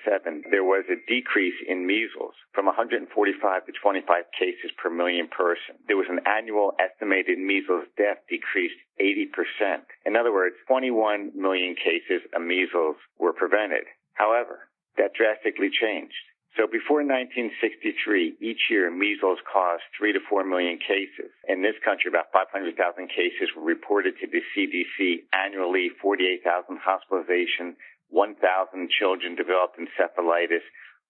there 0.54 0.62
was 0.62 0.86
a 0.86 1.02
decrease 1.10 1.58
in 1.66 1.90
measles 1.90 2.38
from 2.54 2.66
145 2.70 3.10
to 3.10 3.72
25 3.82 4.06
cases 4.30 4.70
per 4.78 4.94
million 4.94 5.26
person. 5.26 5.74
There 5.88 5.98
was 5.98 6.06
an 6.06 6.22
annual 6.22 6.70
estimated 6.78 7.42
measles 7.42 7.90
death 7.98 8.22
decreased 8.30 8.78
80%. 9.02 9.82
In 10.06 10.14
other 10.14 10.30
words, 10.30 10.54
21 10.68 11.32
million 11.34 11.74
cases 11.74 12.22
of 12.30 12.42
measles 12.46 12.94
were 13.18 13.34
prevented. 13.34 13.90
However, 14.14 14.70
that 14.98 15.18
drastically 15.18 15.74
changed. 15.74 16.22
So 16.54 16.70
before 16.70 17.02
1963, 17.02 18.38
each 18.38 18.70
year 18.70 18.86
measles 18.90 19.38
caused 19.50 19.82
3 19.98 20.14
to 20.14 20.22
4 20.30 20.46
million 20.46 20.78
cases. 20.78 21.34
In 21.50 21.62
this 21.62 21.78
country, 21.84 22.06
about 22.06 22.30
500,000 22.32 22.74
cases 23.10 23.50
were 23.54 23.66
reported 23.66 24.14
to 24.22 24.26
the 24.30 24.42
CDC 24.54 25.26
annually, 25.34 25.90
48,000 26.00 26.78
hospitalizations, 26.78 27.74
1,000 28.10 28.90
children 28.90 29.34
developed 29.34 29.78
encephalitis, 29.78 30.64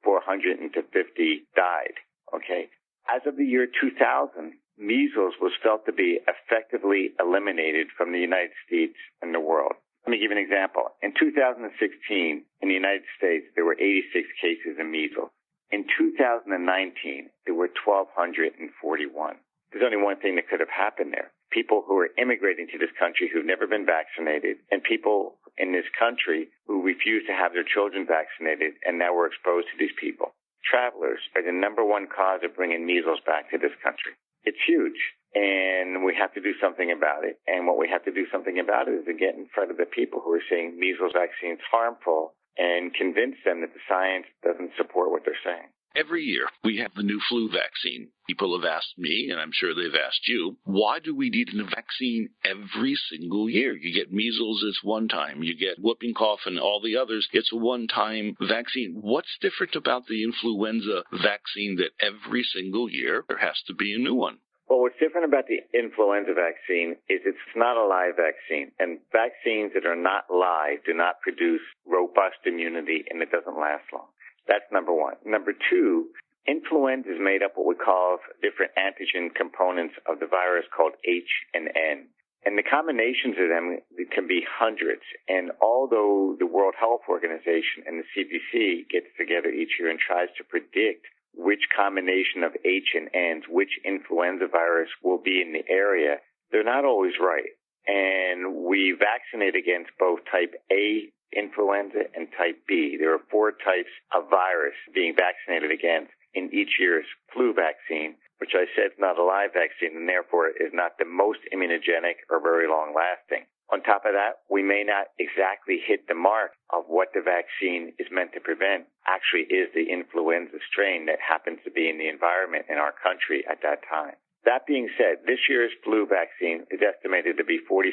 450 0.04 1.42
died. 1.56 1.96
Okay. 2.34 2.68
As 3.08 3.22
of 3.26 3.36
the 3.36 3.44
year 3.44 3.66
2000, 3.66 4.52
measles 4.76 5.34
was 5.40 5.52
felt 5.62 5.86
to 5.86 5.92
be 5.92 6.20
effectively 6.28 7.12
eliminated 7.18 7.88
from 7.96 8.12
the 8.12 8.20
United 8.20 8.52
States 8.66 8.94
and 9.22 9.34
the 9.34 9.40
world. 9.40 9.74
Let 10.06 10.12
me 10.12 10.18
give 10.18 10.30
you 10.30 10.38
an 10.38 10.44
example. 10.44 10.94
In 11.02 11.12
2016, 11.18 12.44
in 12.62 12.68
the 12.68 12.74
United 12.74 13.04
States, 13.16 13.46
there 13.54 13.64
were 13.64 13.74
86 13.74 14.28
cases 14.40 14.78
of 14.78 14.86
measles. 14.86 15.30
In 15.70 15.84
2019, 15.98 17.28
there 17.44 17.54
were 17.54 17.68
1,241. 17.84 19.36
There's 19.70 19.84
only 19.84 20.00
one 20.00 20.16
thing 20.16 20.36
that 20.36 20.48
could 20.48 20.60
have 20.60 20.72
happened 20.72 21.12
there. 21.12 21.30
People 21.50 21.84
who 21.86 21.96
are 21.98 22.10
immigrating 22.18 22.68
to 22.72 22.78
this 22.78 22.92
country 22.98 23.30
who've 23.32 23.46
never 23.46 23.66
been 23.66 23.86
vaccinated, 23.86 24.58
and 24.70 24.82
people 24.82 25.36
in 25.56 25.72
this 25.72 25.88
country 25.98 26.48
who 26.66 26.82
refuse 26.82 27.24
to 27.26 27.32
have 27.32 27.52
their 27.52 27.64
children 27.64 28.06
vaccinated, 28.06 28.74
and 28.84 28.98
now 28.98 29.14
we're 29.14 29.26
exposed 29.26 29.66
to 29.72 29.78
these 29.78 29.94
people. 29.98 30.32
Travelers 30.64 31.20
are 31.34 31.42
the 31.42 31.52
number 31.52 31.84
one 31.84 32.06
cause 32.06 32.40
of 32.44 32.56
bringing 32.56 32.84
measles 32.84 33.20
back 33.24 33.50
to 33.50 33.58
this 33.58 33.72
country. 33.82 34.12
It's 34.44 34.60
huge 34.66 35.16
and 35.34 36.04
we 36.04 36.14
have 36.16 36.32
to 36.34 36.40
do 36.40 36.54
something 36.60 36.90
about 36.90 37.24
it. 37.24 37.38
And 37.46 37.66
what 37.66 37.78
we 37.78 37.88
have 37.88 38.04
to 38.04 38.12
do 38.12 38.24
something 38.32 38.58
about 38.58 38.88
it 38.88 39.04
is 39.04 39.06
to 39.06 39.12
get 39.12 39.36
in 39.36 39.48
front 39.52 39.70
of 39.70 39.76
the 39.76 39.84
people 39.84 40.20
who 40.24 40.32
are 40.32 40.48
saying 40.48 40.78
measles 40.78 41.12
vaccines 41.12 41.60
harmful 41.70 42.32
and 42.56 42.94
convince 42.94 43.36
them 43.44 43.60
that 43.60 43.74
the 43.74 43.84
science 43.88 44.26
doesn't 44.42 44.72
support 44.76 45.10
what 45.10 45.22
they're 45.24 45.44
saying. 45.44 45.68
Every 45.98 46.22
year 46.22 46.46
we 46.62 46.76
have 46.76 46.94
the 46.94 47.02
new 47.02 47.20
flu 47.28 47.50
vaccine. 47.50 48.10
People 48.28 48.56
have 48.56 48.64
asked 48.64 48.96
me, 48.98 49.30
and 49.32 49.40
I'm 49.40 49.50
sure 49.52 49.74
they've 49.74 50.00
asked 50.06 50.28
you, 50.28 50.56
why 50.62 51.00
do 51.00 51.12
we 51.12 51.28
need 51.28 51.48
a 51.48 51.64
vaccine 51.64 52.28
every 52.44 52.94
single 53.10 53.50
year? 53.50 53.72
You 53.74 53.92
get 53.92 54.12
measles, 54.12 54.62
it's 54.64 54.84
one 54.84 55.08
time. 55.08 55.42
You 55.42 55.56
get 55.58 55.80
whooping 55.80 56.14
cough 56.14 56.46
and 56.46 56.56
all 56.56 56.80
the 56.80 56.96
others, 56.96 57.26
it's 57.32 57.52
a 57.52 57.56
one 57.56 57.88
time 57.88 58.36
vaccine. 58.40 58.98
What's 59.00 59.38
different 59.40 59.74
about 59.74 60.06
the 60.06 60.22
influenza 60.22 61.02
vaccine 61.10 61.74
that 61.78 61.90
every 62.00 62.44
single 62.44 62.88
year 62.88 63.24
there 63.26 63.38
has 63.38 63.60
to 63.66 63.74
be 63.74 63.92
a 63.92 63.98
new 63.98 64.14
one? 64.14 64.38
Well, 64.70 64.82
what's 64.82 65.00
different 65.00 65.26
about 65.26 65.46
the 65.48 65.64
influenza 65.76 66.32
vaccine 66.32 66.94
is 67.08 67.26
it's 67.26 67.56
not 67.56 67.76
a 67.76 67.84
live 67.84 68.14
vaccine. 68.14 68.70
And 68.78 69.00
vaccines 69.10 69.72
that 69.74 69.84
are 69.84 69.96
not 69.96 70.30
live 70.30 70.84
do 70.86 70.94
not 70.94 71.20
produce 71.22 71.62
robust 71.86 72.38
immunity 72.46 73.02
and 73.10 73.20
it 73.20 73.32
doesn't 73.32 73.58
last 73.58 73.90
long. 73.92 74.06
That's 74.48 74.64
number 74.72 74.92
one. 74.92 75.14
Number 75.24 75.52
two, 75.52 76.08
influenza 76.48 77.12
is 77.12 77.20
made 77.20 77.42
up 77.44 77.52
what 77.54 77.68
we 77.68 77.76
call 77.76 78.18
different 78.40 78.72
antigen 78.80 79.34
components 79.34 79.94
of 80.08 80.18
the 80.18 80.26
virus 80.26 80.64
called 80.74 80.96
H 81.04 81.28
and 81.52 81.68
N. 81.76 82.08
And 82.46 82.56
the 82.56 82.62
combinations 82.64 83.36
of 83.36 83.50
them 83.52 83.78
can 84.10 84.26
be 84.26 84.46
hundreds. 84.48 85.04
And 85.28 85.50
although 85.60 86.36
the 86.38 86.46
World 86.46 86.74
Health 86.78 87.02
Organization 87.08 87.84
and 87.84 88.00
the 88.00 88.08
CDC 88.16 88.88
gets 88.88 89.06
together 89.18 89.50
each 89.50 89.76
year 89.78 89.90
and 89.90 89.98
tries 90.00 90.28
to 90.38 90.44
predict 90.44 91.04
which 91.34 91.68
combination 91.76 92.42
of 92.42 92.56
H 92.64 92.94
and 92.94 93.10
N's, 93.12 93.44
which 93.50 93.78
influenza 93.84 94.46
virus 94.50 94.88
will 95.02 95.18
be 95.18 95.42
in 95.42 95.52
the 95.52 95.66
area, 95.68 96.16
they're 96.50 96.64
not 96.64 96.86
always 96.86 97.14
right. 97.20 97.52
And 97.86 98.64
we 98.64 98.96
vaccinate 98.96 99.56
against 99.56 99.90
both 99.98 100.20
type 100.30 100.54
A 100.72 101.12
influenza 101.32 102.08
and 102.14 102.28
type 102.36 102.60
B. 102.66 102.96
There 102.98 103.14
are 103.14 103.30
four 103.30 103.52
types 103.52 103.92
of 104.14 104.30
virus 104.30 104.76
being 104.94 105.14
vaccinated 105.16 105.70
against 105.70 106.12
in 106.34 106.50
each 106.52 106.78
year's 106.78 107.06
flu 107.32 107.52
vaccine, 107.52 108.16
which 108.38 108.54
I 108.54 108.66
said 108.76 108.92
is 108.92 109.00
not 109.00 109.18
a 109.18 109.24
live 109.24 109.52
vaccine 109.52 109.96
and 109.96 110.08
therefore 110.08 110.48
is 110.48 110.72
not 110.72 110.98
the 110.98 111.04
most 111.04 111.40
immunogenic 111.52 112.22
or 112.30 112.40
very 112.40 112.68
long 112.68 112.94
lasting. 112.94 113.46
On 113.70 113.82
top 113.82 114.06
of 114.06 114.16
that, 114.16 114.40
we 114.48 114.62
may 114.62 114.82
not 114.82 115.12
exactly 115.18 115.78
hit 115.84 116.08
the 116.08 116.14
mark 116.16 116.52
of 116.72 116.88
what 116.88 117.12
the 117.12 117.20
vaccine 117.20 117.92
is 117.98 118.08
meant 118.10 118.32
to 118.32 118.40
prevent 118.40 118.88
actually 119.06 119.44
is 119.52 119.68
the 119.74 119.92
influenza 119.92 120.56
strain 120.72 121.04
that 121.06 121.20
happens 121.20 121.60
to 121.64 121.70
be 121.70 121.88
in 121.88 121.98
the 121.98 122.08
environment 122.08 122.64
in 122.70 122.78
our 122.78 122.92
country 122.92 123.44
at 123.44 123.60
that 123.60 123.84
time. 123.84 124.16
That 124.44 124.66
being 124.66 124.88
said, 124.96 125.26
this 125.26 125.44
year's 125.50 125.72
flu 125.84 126.06
vaccine 126.06 126.64
is 126.70 126.80
estimated 126.80 127.36
to 127.36 127.44
be 127.44 127.60
47% 127.68 127.92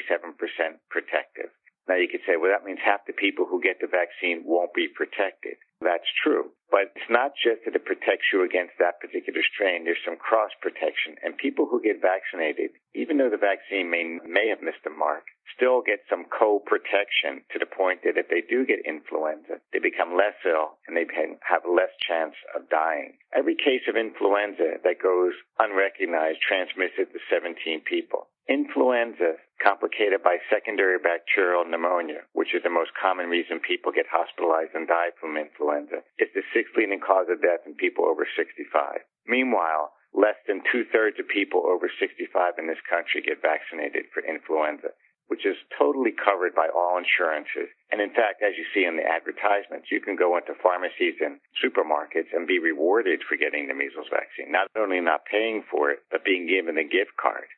protective. 0.89 1.51
Now 1.87 1.95
you 1.95 2.07
could 2.09 2.21
say, 2.25 2.33
well, 2.37 2.51
that 2.51 2.65
means 2.65 2.79
half 2.83 3.05
the 3.05 3.13
people 3.13 3.45
who 3.45 3.61
get 3.61 3.77
the 3.79 3.87
vaccine 3.87 4.43
won't 4.45 4.73
be 4.73 4.87
protected. 4.87 5.57
That's 5.85 6.09
true. 6.25 6.49
But 6.73 6.97
it's 6.97 7.13
not 7.13 7.37
just 7.37 7.61
that 7.63 7.77
it 7.77 7.85
protects 7.85 8.33
you 8.33 8.41
against 8.41 8.73
that 8.81 8.99
particular 8.99 9.45
strain. 9.45 9.85
There's 9.85 10.01
some 10.01 10.17
cross 10.17 10.49
protection. 10.65 11.13
And 11.21 11.37
people 11.37 11.69
who 11.69 11.77
get 11.77 12.01
vaccinated, 12.01 12.73
even 12.97 13.21
though 13.21 13.29
the 13.29 13.37
vaccine 13.37 13.93
may, 13.93 14.17
may 14.25 14.49
have 14.49 14.65
missed 14.65 14.81
the 14.83 14.89
mark, 14.89 15.29
still 15.53 15.85
get 15.85 16.01
some 16.09 16.25
co-protection 16.25 17.45
to 17.53 17.61
the 17.61 17.69
point 17.69 18.01
that 18.03 18.17
if 18.17 18.27
they 18.33 18.41
do 18.41 18.65
get 18.65 18.81
influenza, 18.81 19.61
they 19.71 19.79
become 19.79 20.17
less 20.17 20.35
ill 20.41 20.81
and 20.89 20.97
they 20.97 21.05
have 21.45 21.63
less 21.69 21.93
chance 22.01 22.33
of 22.57 22.67
dying. 22.67 23.13
Every 23.29 23.55
case 23.55 23.85
of 23.87 23.95
influenza 23.95 24.81
that 24.81 24.99
goes 25.01 25.37
unrecognized 25.61 26.41
transmits 26.41 26.97
it 26.97 27.13
to 27.13 27.19
17 27.29 27.85
people. 27.85 28.27
Influenza, 28.47 29.41
complicated 29.57 30.21
by 30.21 30.37
secondary 30.53 30.99
bacterial 30.99 31.65
pneumonia, 31.65 32.21
which 32.33 32.53
is 32.53 32.61
the 32.61 32.69
most 32.69 32.91
common 32.93 33.25
reason 33.27 33.59
people 33.59 33.91
get 33.91 34.05
hospitalized 34.05 34.75
and 34.75 34.87
die 34.87 35.09
from 35.19 35.37
influenza, 35.37 35.74
is 35.75 36.31
the 36.33 36.43
sixth 36.53 36.73
leading 36.77 36.99
cause 36.99 37.27
of 37.29 37.41
death 37.41 37.67
in 37.67 37.75
people 37.75 38.05
over 38.05 38.27
65. 38.37 39.03
Meanwhile, 39.27 39.91
less 40.13 40.39
than 40.47 40.63
two 40.71 40.85
thirds 40.91 41.19
of 41.19 41.27
people 41.27 41.67
over 41.67 41.91
65 41.99 42.31
in 42.57 42.67
this 42.67 42.81
country 42.89 43.21
get 43.21 43.41
vaccinated 43.41 44.07
for 44.13 44.23
influenza 44.23 44.95
which 45.27 45.45
is 45.45 45.57
totally 45.77 46.13
covered 46.13 46.53
by 46.53 46.69
all 46.69 46.97
insurances. 46.97 47.69
And 47.91 47.99
in 48.01 48.13
fact, 48.13 48.45
as 48.45 48.53
you 48.57 48.65
see 48.73 48.85
in 48.85 48.97
the 48.97 49.05
advertisements, 49.09 49.89
you 49.89 49.99
can 49.99 50.15
go 50.15 50.37
into 50.37 50.53
pharmacies 50.61 51.17
and 51.19 51.41
supermarkets 51.57 52.29
and 52.33 52.47
be 52.47 52.59
rewarded 52.59 53.21
for 53.27 53.35
getting 53.35 53.67
the 53.67 53.73
measles 53.73 54.09
vaccine, 54.13 54.51
not 54.51 54.69
only 54.77 55.01
not 55.01 55.25
paying 55.25 55.63
for 55.69 55.89
it, 55.89 55.99
but 56.11 56.25
being 56.25 56.47
given 56.47 56.77
a 56.77 56.83
gift 56.83 57.17
card 57.17 57.49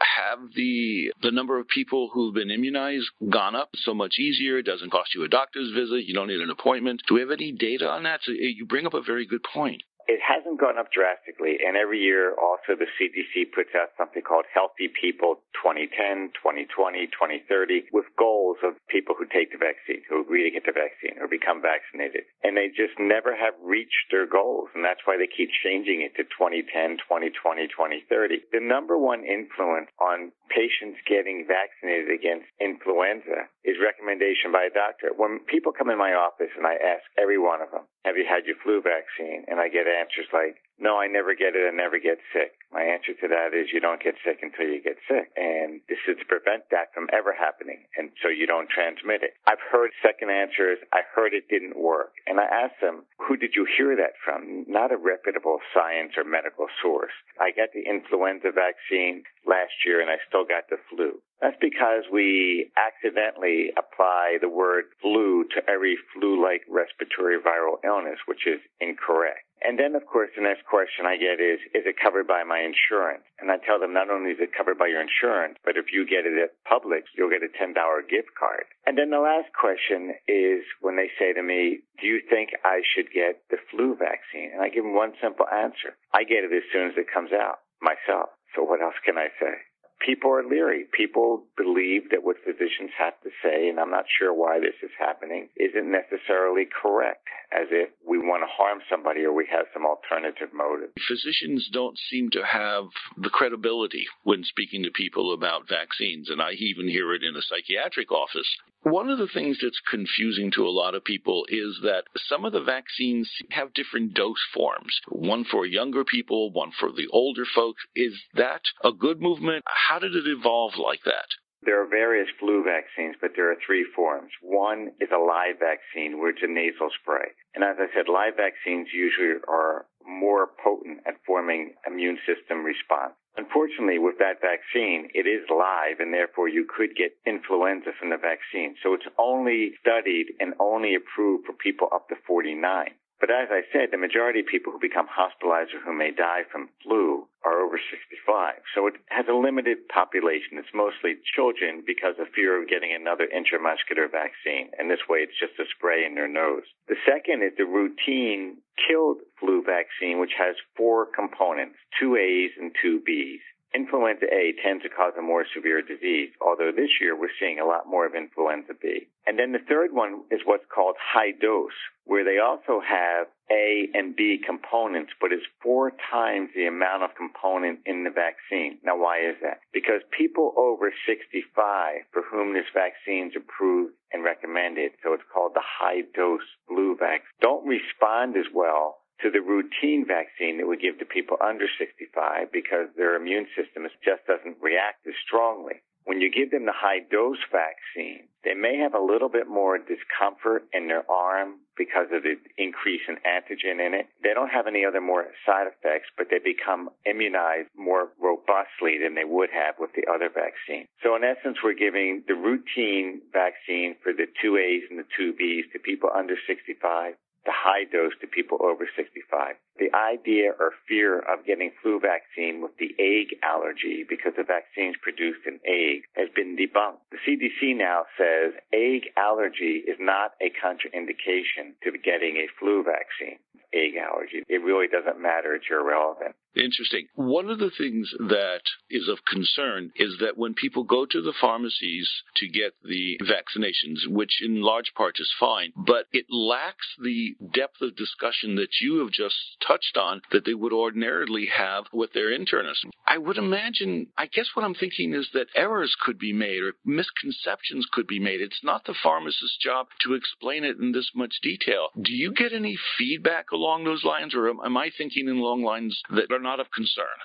have 0.00 0.38
the 0.54 1.12
the 1.22 1.30
number 1.30 1.58
of 1.58 1.68
people 1.68 2.10
who've 2.12 2.34
been 2.34 2.50
immunized 2.50 3.06
gone 3.30 3.54
up 3.54 3.70
so 3.74 3.94
much 3.94 4.18
easier? 4.18 4.58
It 4.58 4.66
doesn't 4.66 4.90
cost 4.90 5.14
you 5.14 5.24
a 5.24 5.28
doctor's 5.28 5.72
visit. 5.72 6.04
You 6.06 6.14
don't 6.14 6.28
need 6.28 6.40
an 6.40 6.50
appointment. 6.50 7.02
Do 7.08 7.14
we 7.14 7.20
have 7.20 7.30
any 7.30 7.52
data 7.52 7.88
on 7.88 8.02
that? 8.04 8.20
So 8.22 8.32
eh, 8.32 8.52
you 8.56 8.66
bring 8.66 8.86
up 8.86 8.94
a 8.94 9.02
very 9.02 9.26
good 9.26 9.42
point 9.42 9.82
it 10.06 10.20
hasn't 10.20 10.60
gone 10.60 10.78
up 10.78 10.92
drastically. 10.92 11.58
And 11.64 11.76
every 11.76 12.00
year, 12.00 12.34
also, 12.36 12.76
the 12.76 12.90
CDC 12.96 13.52
puts 13.54 13.70
out 13.74 13.96
something 13.96 14.22
called 14.22 14.44
Healthy 14.52 14.92
People 14.92 15.40
2010, 15.58 16.36
2020, 16.36 17.08
2030, 17.08 17.88
with 17.92 18.04
goals 18.18 18.58
of 18.62 18.76
people 18.88 19.14
who 19.16 19.24
take 19.26 19.52
the 19.52 19.60
vaccine, 19.60 20.04
who 20.08 20.20
agree 20.20 20.44
to 20.44 20.52
get 20.52 20.66
the 20.68 20.76
vaccine, 20.76 21.16
or 21.20 21.28
become 21.28 21.64
vaccinated. 21.64 22.28
And 22.44 22.56
they 22.56 22.68
just 22.68 22.96
never 23.00 23.32
have 23.32 23.56
reached 23.62 24.12
their 24.12 24.28
goals. 24.28 24.68
And 24.74 24.84
that's 24.84 25.02
why 25.08 25.16
they 25.16 25.30
keep 25.30 25.48
changing 25.64 26.04
it 26.04 26.12
to 26.20 26.28
2010, 26.36 27.00
2020, 27.04 27.68
2030. 27.68 28.52
The 28.52 28.60
number 28.60 29.00
one 29.00 29.24
influence 29.24 29.88
on 30.00 30.32
patients 30.52 31.00
getting 31.08 31.48
vaccinated 31.48 32.12
against 32.12 32.46
influenza 32.60 33.48
is 33.64 33.80
recommendation 33.80 34.52
by 34.52 34.68
a 34.68 34.74
doctor. 34.74 35.16
When 35.16 35.40
people 35.48 35.72
come 35.72 35.88
in 35.88 35.98
my 35.98 36.12
office 36.12 36.52
and 36.56 36.68
I 36.68 36.76
ask 36.76 37.04
every 37.16 37.40
one 37.40 37.64
of 37.64 37.72
them, 37.72 37.88
have 38.04 38.20
you 38.20 38.28
had 38.28 38.44
your 38.44 38.60
flu 38.60 38.84
vaccine? 38.84 39.48
And 39.48 39.56
I 39.58 39.72
get 39.72 39.88
answers 39.94 40.26
like, 40.32 40.58
no, 40.78 40.98
I 40.98 41.06
never 41.06 41.34
get 41.38 41.54
it. 41.54 41.62
I 41.62 41.70
never 41.70 42.02
get 42.02 42.18
sick. 42.34 42.58
My 42.74 42.82
answer 42.82 43.14
to 43.14 43.28
that 43.30 43.54
is 43.54 43.70
you 43.70 43.78
don't 43.78 44.02
get 44.02 44.18
sick 44.26 44.42
until 44.42 44.66
you 44.66 44.82
get 44.82 44.98
sick. 45.06 45.30
And 45.38 45.78
this 45.86 46.02
is 46.10 46.18
to 46.18 46.26
prevent 46.26 46.66
that 46.74 46.90
from 46.90 47.06
ever 47.14 47.30
happening. 47.30 47.86
And 47.94 48.10
so 48.18 48.28
you 48.28 48.46
don't 48.50 48.66
transmit 48.66 49.22
it. 49.22 49.38
I've 49.46 49.62
heard 49.62 49.94
second 50.02 50.34
answers. 50.34 50.82
I 50.90 51.06
heard 51.14 51.30
it 51.32 51.46
didn't 51.46 51.78
work. 51.78 52.10
And 52.26 52.40
I 52.42 52.50
asked 52.50 52.82
them, 52.82 53.06
who 53.22 53.36
did 53.38 53.54
you 53.54 53.66
hear 53.78 53.94
that 53.94 54.18
from? 54.26 54.66
Not 54.66 54.90
a 54.90 54.98
reputable 54.98 55.62
science 55.70 56.18
or 56.18 56.24
medical 56.26 56.66
source. 56.82 57.14
I 57.38 57.54
got 57.54 57.70
the 57.70 57.86
influenza 57.86 58.50
vaccine 58.50 59.22
last 59.46 59.86
year 59.86 60.02
and 60.02 60.10
I 60.10 60.18
still 60.26 60.44
got 60.44 60.66
the 60.68 60.82
flu. 60.90 61.22
That's 61.40 61.60
because 61.60 62.08
we 62.10 62.72
accidentally 62.74 63.70
apply 63.78 64.38
the 64.40 64.48
word 64.48 64.90
flu 65.00 65.44
to 65.54 65.62
every 65.70 65.98
flu-like 66.14 66.62
respiratory 66.66 67.38
viral 67.38 67.78
illness, 67.84 68.18
which 68.26 68.46
is 68.46 68.58
incorrect. 68.80 69.43
And 69.64 69.80
then, 69.80 69.96
of 69.96 70.04
course, 70.04 70.28
the 70.36 70.44
next 70.44 70.68
question 70.68 71.08
I 71.08 71.16
get 71.16 71.40
is, 71.40 71.56
is 71.72 71.88
it 71.88 71.96
covered 71.96 72.28
by 72.28 72.44
my 72.44 72.60
insurance? 72.60 73.24
And 73.40 73.50
I 73.50 73.56
tell 73.56 73.80
them 73.80 73.96
not 73.96 74.12
only 74.12 74.36
is 74.36 74.40
it 74.40 74.52
covered 74.52 74.76
by 74.76 74.92
your 74.92 75.00
insurance, 75.00 75.56
but 75.64 75.80
if 75.80 75.88
you 75.88 76.04
get 76.04 76.28
it 76.28 76.36
at 76.36 76.52
Publix, 76.68 77.08
you'll 77.16 77.32
get 77.32 77.40
a 77.40 77.48
$10 77.48 77.72
gift 78.04 78.36
card. 78.38 78.68
And 78.84 79.00
then 79.00 79.08
the 79.08 79.24
last 79.24 79.48
question 79.56 80.12
is 80.28 80.68
when 80.84 81.00
they 81.00 81.08
say 81.18 81.32
to 81.32 81.42
me, 81.42 81.80
do 81.96 82.06
you 82.06 82.20
think 82.28 82.52
I 82.62 82.84
should 82.84 83.08
get 83.08 83.40
the 83.48 83.56
flu 83.72 83.96
vaccine? 83.96 84.52
And 84.52 84.60
I 84.60 84.68
give 84.68 84.84
them 84.84 84.94
one 84.94 85.16
simple 85.16 85.48
answer. 85.48 85.96
I 86.12 86.28
get 86.28 86.44
it 86.44 86.52
as 86.52 86.68
soon 86.68 86.92
as 86.92 86.96
it 87.00 87.08
comes 87.08 87.32
out 87.32 87.64
myself. 87.80 88.36
So 88.54 88.62
what 88.62 88.84
else 88.84 89.00
can 89.00 89.16
I 89.16 89.32
say? 89.40 89.64
People 90.04 90.30
are 90.30 90.46
leery. 90.46 90.84
People 90.92 91.44
believe 91.56 92.10
that 92.10 92.22
what 92.22 92.36
physicians 92.44 92.90
have 92.98 93.14
to 93.22 93.30
say, 93.42 93.68
and 93.68 93.80
I'm 93.80 93.90
not 93.90 94.04
sure 94.18 94.32
why 94.34 94.60
this 94.60 94.76
is 94.82 94.90
happening, 94.98 95.48
isn't 95.56 95.90
necessarily 95.90 96.66
correct, 96.66 97.26
as 97.52 97.68
if 97.70 97.88
we 98.06 98.18
want 98.18 98.42
to 98.42 98.50
harm 98.50 98.80
somebody 98.90 99.24
or 99.24 99.32
we 99.32 99.48
have 99.50 99.66
some 99.72 99.86
alternative 99.86 100.48
motive. 100.52 100.90
Physicians 101.08 101.68
don't 101.72 101.98
seem 102.10 102.30
to 102.30 102.44
have 102.44 102.84
the 103.16 103.30
credibility 103.30 104.06
when 104.22 104.44
speaking 104.44 104.82
to 104.82 104.90
people 104.90 105.32
about 105.32 105.68
vaccines, 105.68 106.30
and 106.30 106.40
I 106.40 106.52
even 106.52 106.88
hear 106.88 107.14
it 107.14 107.22
in 107.22 107.36
a 107.36 107.42
psychiatric 107.42 108.12
office. 108.12 108.48
One 108.84 109.08
of 109.08 109.16
the 109.16 109.28
things 109.32 109.58
that's 109.62 109.80
confusing 109.90 110.50
to 110.52 110.66
a 110.66 110.68
lot 110.68 110.94
of 110.94 111.04
people 111.04 111.46
is 111.48 111.80
that 111.82 112.04
some 112.28 112.44
of 112.44 112.52
the 112.52 112.60
vaccines 112.60 113.30
have 113.50 113.72
different 113.72 114.12
dose 114.12 114.44
forms. 114.52 115.00
One 115.08 115.44
for 115.50 115.64
younger 115.64 116.04
people, 116.04 116.52
one 116.52 116.70
for 116.78 116.92
the 116.92 117.06
older 117.10 117.46
folks. 117.54 117.82
Is 117.96 118.12
that 118.34 118.60
a 118.84 118.92
good 118.92 119.22
movement? 119.22 119.64
How 119.66 119.93
did 119.98 120.14
it 120.14 120.26
evolve 120.26 120.76
like 120.76 121.04
that? 121.04 121.26
There 121.62 121.80
are 121.80 121.88
various 121.88 122.28
flu 122.38 122.62
vaccines, 122.62 123.16
but 123.20 123.32
there 123.36 123.50
are 123.50 123.56
three 123.64 123.86
forms. 123.96 124.30
One 124.42 124.92
is 125.00 125.08
a 125.10 125.18
live 125.18 125.58
vaccine, 125.58 126.20
which 126.20 126.42
is 126.42 126.48
a 126.48 126.52
nasal 126.52 126.90
spray. 127.00 127.32
And 127.54 127.64
as 127.64 127.76
I 127.80 127.88
said, 127.94 128.08
live 128.08 128.36
vaccines 128.36 128.88
usually 128.92 129.40
are 129.48 129.86
more 130.06 130.50
potent 130.62 131.00
at 131.06 131.24
forming 131.26 131.74
immune 131.86 132.18
system 132.26 132.64
response. 132.64 133.14
Unfortunately, 133.36 133.98
with 133.98 134.18
that 134.18 134.40
vaccine, 134.40 135.08
it 135.14 135.26
is 135.26 135.48
live 135.50 135.98
and 135.98 136.12
therefore 136.12 136.48
you 136.48 136.66
could 136.68 136.94
get 136.94 137.16
influenza 137.26 137.90
from 137.98 138.10
the 138.10 138.20
vaccine. 138.20 138.76
So 138.82 138.94
it's 138.94 139.08
only 139.18 139.72
studied 139.80 140.36
and 140.38 140.54
only 140.60 140.94
approved 140.94 141.46
for 141.46 141.54
people 141.54 141.88
up 141.92 142.08
to 142.10 142.16
49. 142.26 142.92
But 143.20 143.30
as 143.30 143.48
I 143.50 143.62
said, 143.72 143.90
the 143.90 143.98
majority 143.98 144.40
of 144.40 144.46
people 144.46 144.72
who 144.72 144.78
become 144.78 145.06
hospitalized 145.08 145.72
or 145.72 145.80
who 145.80 145.96
may 145.96 146.10
die 146.10 146.42
from 146.50 146.68
flu 146.82 147.26
are 147.44 147.60
over 147.60 147.78
65. 147.78 148.60
So 148.74 148.86
it 148.86 148.94
has 149.08 149.26
a 149.28 149.36
limited 149.36 149.88
population. 149.88 150.58
It's 150.58 150.74
mostly 150.74 151.16
children 151.34 151.82
because 151.86 152.16
of 152.18 152.28
fear 152.34 152.60
of 152.60 152.68
getting 152.68 152.92
another 152.92 153.28
intramuscular 153.28 154.10
vaccine. 154.10 154.70
And 154.78 154.90
this 154.90 155.06
way 155.08 155.20
it's 155.20 155.38
just 155.38 155.58
a 155.60 155.64
spray 155.76 156.04
in 156.04 156.14
their 156.14 156.28
nose. 156.28 156.64
The 156.88 157.00
second 157.06 157.42
is 157.42 157.52
the 157.56 157.64
routine 157.64 158.58
killed 158.76 159.18
flu 159.38 159.62
vaccine, 159.62 160.18
which 160.18 160.34
has 160.36 160.56
four 160.76 161.06
components, 161.06 161.76
two 162.00 162.16
A's 162.16 162.50
and 162.58 162.74
two 162.82 163.00
B's. 163.04 163.40
Influenza 163.74 164.26
A 164.32 164.54
tends 164.62 164.84
to 164.84 164.88
cause 164.88 165.14
a 165.18 165.22
more 165.22 165.44
severe 165.52 165.82
disease, 165.82 166.30
although 166.40 166.70
this 166.70 167.00
year 167.00 167.18
we're 167.18 167.34
seeing 167.40 167.58
a 167.58 167.66
lot 167.66 167.88
more 167.88 168.06
of 168.06 168.14
influenza 168.14 168.72
B. 168.80 169.08
And 169.26 169.36
then 169.36 169.50
the 169.50 169.66
third 169.68 169.92
one 169.92 170.22
is 170.30 170.40
what's 170.44 170.64
called 170.72 170.94
high 171.00 171.32
dose, 171.32 171.74
where 172.04 172.24
they 172.24 172.38
also 172.38 172.80
have 172.80 173.26
A 173.50 173.88
and 173.92 174.14
B 174.14 174.38
components, 174.38 175.12
but 175.20 175.32
it's 175.32 175.46
four 175.60 175.90
times 176.12 176.50
the 176.54 176.66
amount 176.66 177.02
of 177.02 177.16
component 177.16 177.80
in 177.84 178.04
the 178.04 178.10
vaccine. 178.10 178.78
Now, 178.84 178.96
why 178.96 179.18
is 179.26 179.36
that? 179.42 179.58
Because 179.72 180.02
people 180.16 180.54
over 180.56 180.92
65 181.04 182.02
for 182.12 182.22
whom 182.30 182.54
this 182.54 182.70
vaccine 182.72 183.28
is 183.28 183.36
approved 183.36 183.94
and 184.12 184.22
recommended, 184.22 184.92
so 185.02 185.14
it's 185.14 185.26
called 185.32 185.52
the 185.54 185.66
high 185.66 186.02
dose 186.14 186.46
flu 186.68 186.94
vaccine, 186.96 187.26
don't 187.40 187.66
respond 187.66 188.36
as 188.36 188.46
well 188.54 188.98
to 189.22 189.30
the 189.30 189.40
routine 189.40 190.04
vaccine 190.06 190.58
that 190.58 190.66
we 190.66 190.76
give 190.76 190.98
to 190.98 191.04
people 191.04 191.36
under 191.40 191.66
65 191.78 192.52
because 192.52 192.88
their 192.96 193.16
immune 193.16 193.46
system 193.56 193.86
just 194.04 194.26
doesn't 194.26 194.60
react 194.60 195.06
as 195.06 195.14
strongly. 195.26 195.82
When 196.04 196.20
you 196.20 196.30
give 196.30 196.50
them 196.50 196.66
the 196.66 196.76
high 196.76 197.00
dose 197.00 197.40
vaccine, 197.50 198.28
they 198.44 198.52
may 198.52 198.76
have 198.76 198.92
a 198.92 199.00
little 199.00 199.30
bit 199.30 199.48
more 199.48 199.78
discomfort 199.78 200.68
in 200.72 200.86
their 200.86 201.10
arm 201.10 201.60
because 201.78 202.08
of 202.12 202.22
the 202.22 202.36
increase 202.58 203.00
in 203.08 203.16
antigen 203.24 203.80
in 203.80 203.94
it. 203.94 204.06
They 204.22 204.34
don't 204.34 204.50
have 204.50 204.66
any 204.66 204.84
other 204.84 205.00
more 205.00 205.24
side 205.46 205.66
effects, 205.66 206.10
but 206.18 206.28
they 206.30 206.38
become 206.44 206.90
immunized 207.06 207.70
more 207.74 208.12
robustly 208.20 208.98
than 209.02 209.14
they 209.14 209.24
would 209.24 209.48
have 209.50 209.76
with 209.78 209.90
the 209.96 210.04
other 210.12 210.28
vaccine. 210.28 210.86
So 211.02 211.16
in 211.16 211.24
essence, 211.24 211.58
we're 211.64 211.72
giving 211.72 212.22
the 212.28 212.36
routine 212.36 213.22
vaccine 213.32 213.96
for 214.02 214.12
the 214.12 214.28
two 214.42 214.58
A's 214.58 214.84
and 214.90 214.98
the 214.98 215.08
two 215.16 215.32
B's 215.32 215.64
to 215.72 215.78
people 215.78 216.10
under 216.14 216.36
65 216.46 217.14
the 217.44 217.52
high 217.52 217.84
dose 217.84 218.12
to 218.20 218.26
people 218.26 218.58
over 218.62 218.88
65. 218.96 219.56
The 219.78 219.92
idea 219.94 220.52
or 220.58 220.72
fear 220.88 221.18
of 221.20 221.44
getting 221.46 221.72
flu 221.82 222.00
vaccine 222.00 222.62
with 222.62 222.72
the 222.78 222.94
egg 222.98 223.36
allergy 223.42 224.04
because 224.08 224.32
the 224.36 224.44
vaccines 224.44 224.96
produced 225.02 225.44
an 225.46 225.60
egg 225.66 226.04
has 226.16 226.28
been 226.34 226.56
debunked. 226.56 227.04
The 227.12 227.20
CDC 227.26 227.76
now 227.76 228.06
says 228.16 228.54
egg 228.72 229.12
allergy 229.16 229.84
is 229.86 229.96
not 230.00 230.32
a 230.40 230.48
contraindication 230.50 231.76
to 231.82 231.92
getting 231.98 232.36
a 232.36 232.48
flu 232.58 232.82
vaccine. 232.82 233.38
Egg 233.74 233.96
allergy. 233.98 234.42
It 234.48 234.62
really 234.62 234.86
doesn't 234.86 235.20
matter. 235.20 235.54
It's 235.54 235.66
irrelevant. 235.70 236.36
Interesting. 236.56 237.08
One 237.14 237.50
of 237.50 237.58
the 237.58 237.70
things 237.76 238.12
that 238.18 238.62
is 238.90 239.08
of 239.08 239.18
concern 239.24 239.90
is 239.96 240.16
that 240.20 240.38
when 240.38 240.54
people 240.54 240.84
go 240.84 241.04
to 241.06 241.20
the 241.20 241.34
pharmacies 241.40 242.08
to 242.36 242.48
get 242.48 242.74
the 242.84 243.18
vaccinations, 243.22 244.06
which 244.06 244.40
in 244.42 244.62
large 244.62 244.92
part 244.94 245.16
is 245.18 245.32
fine, 245.38 245.72
but 245.76 246.06
it 246.12 246.26
lacks 246.30 246.86
the 247.02 247.34
depth 247.52 247.80
of 247.82 247.96
discussion 247.96 248.54
that 248.56 248.80
you 248.80 248.98
have 248.98 249.10
just 249.10 249.34
touched 249.66 249.96
on 249.96 250.20
that 250.30 250.44
they 250.44 250.54
would 250.54 250.72
ordinarily 250.72 251.46
have 251.46 251.84
with 251.92 252.12
their 252.12 252.36
internists. 252.36 252.84
I 253.06 253.18
would 253.18 253.36
imagine, 253.36 254.08
I 254.16 254.26
guess 254.26 254.48
what 254.54 254.64
I'm 254.64 254.74
thinking 254.74 255.12
is 255.14 255.28
that 255.34 255.48
errors 255.54 255.94
could 256.00 256.18
be 256.18 256.32
made 256.32 256.62
or 256.62 256.74
misconceptions 256.84 257.86
could 257.92 258.06
be 258.06 258.18
made. 258.18 258.40
It's 258.40 258.62
not 258.62 258.84
the 258.84 258.94
pharmacist's 259.02 259.58
job 259.60 259.88
to 260.02 260.14
explain 260.14 260.64
it 260.64 260.78
in 260.78 260.92
this 260.92 261.10
much 261.14 261.34
detail. 261.42 261.88
Do 262.00 262.12
you 262.12 262.32
get 262.32 262.52
any 262.52 262.78
feedback 262.98 263.50
along 263.50 263.84
those 263.84 264.04
lines, 264.04 264.34
or 264.34 264.48
am 264.48 264.76
I 264.76 264.90
thinking 264.96 265.28
in 265.28 265.36
along 265.36 265.62
lines 265.62 266.00
that 266.10 266.32
are 266.32 266.43
not 266.44 266.60
of 266.60 266.70
concern? 266.70 267.18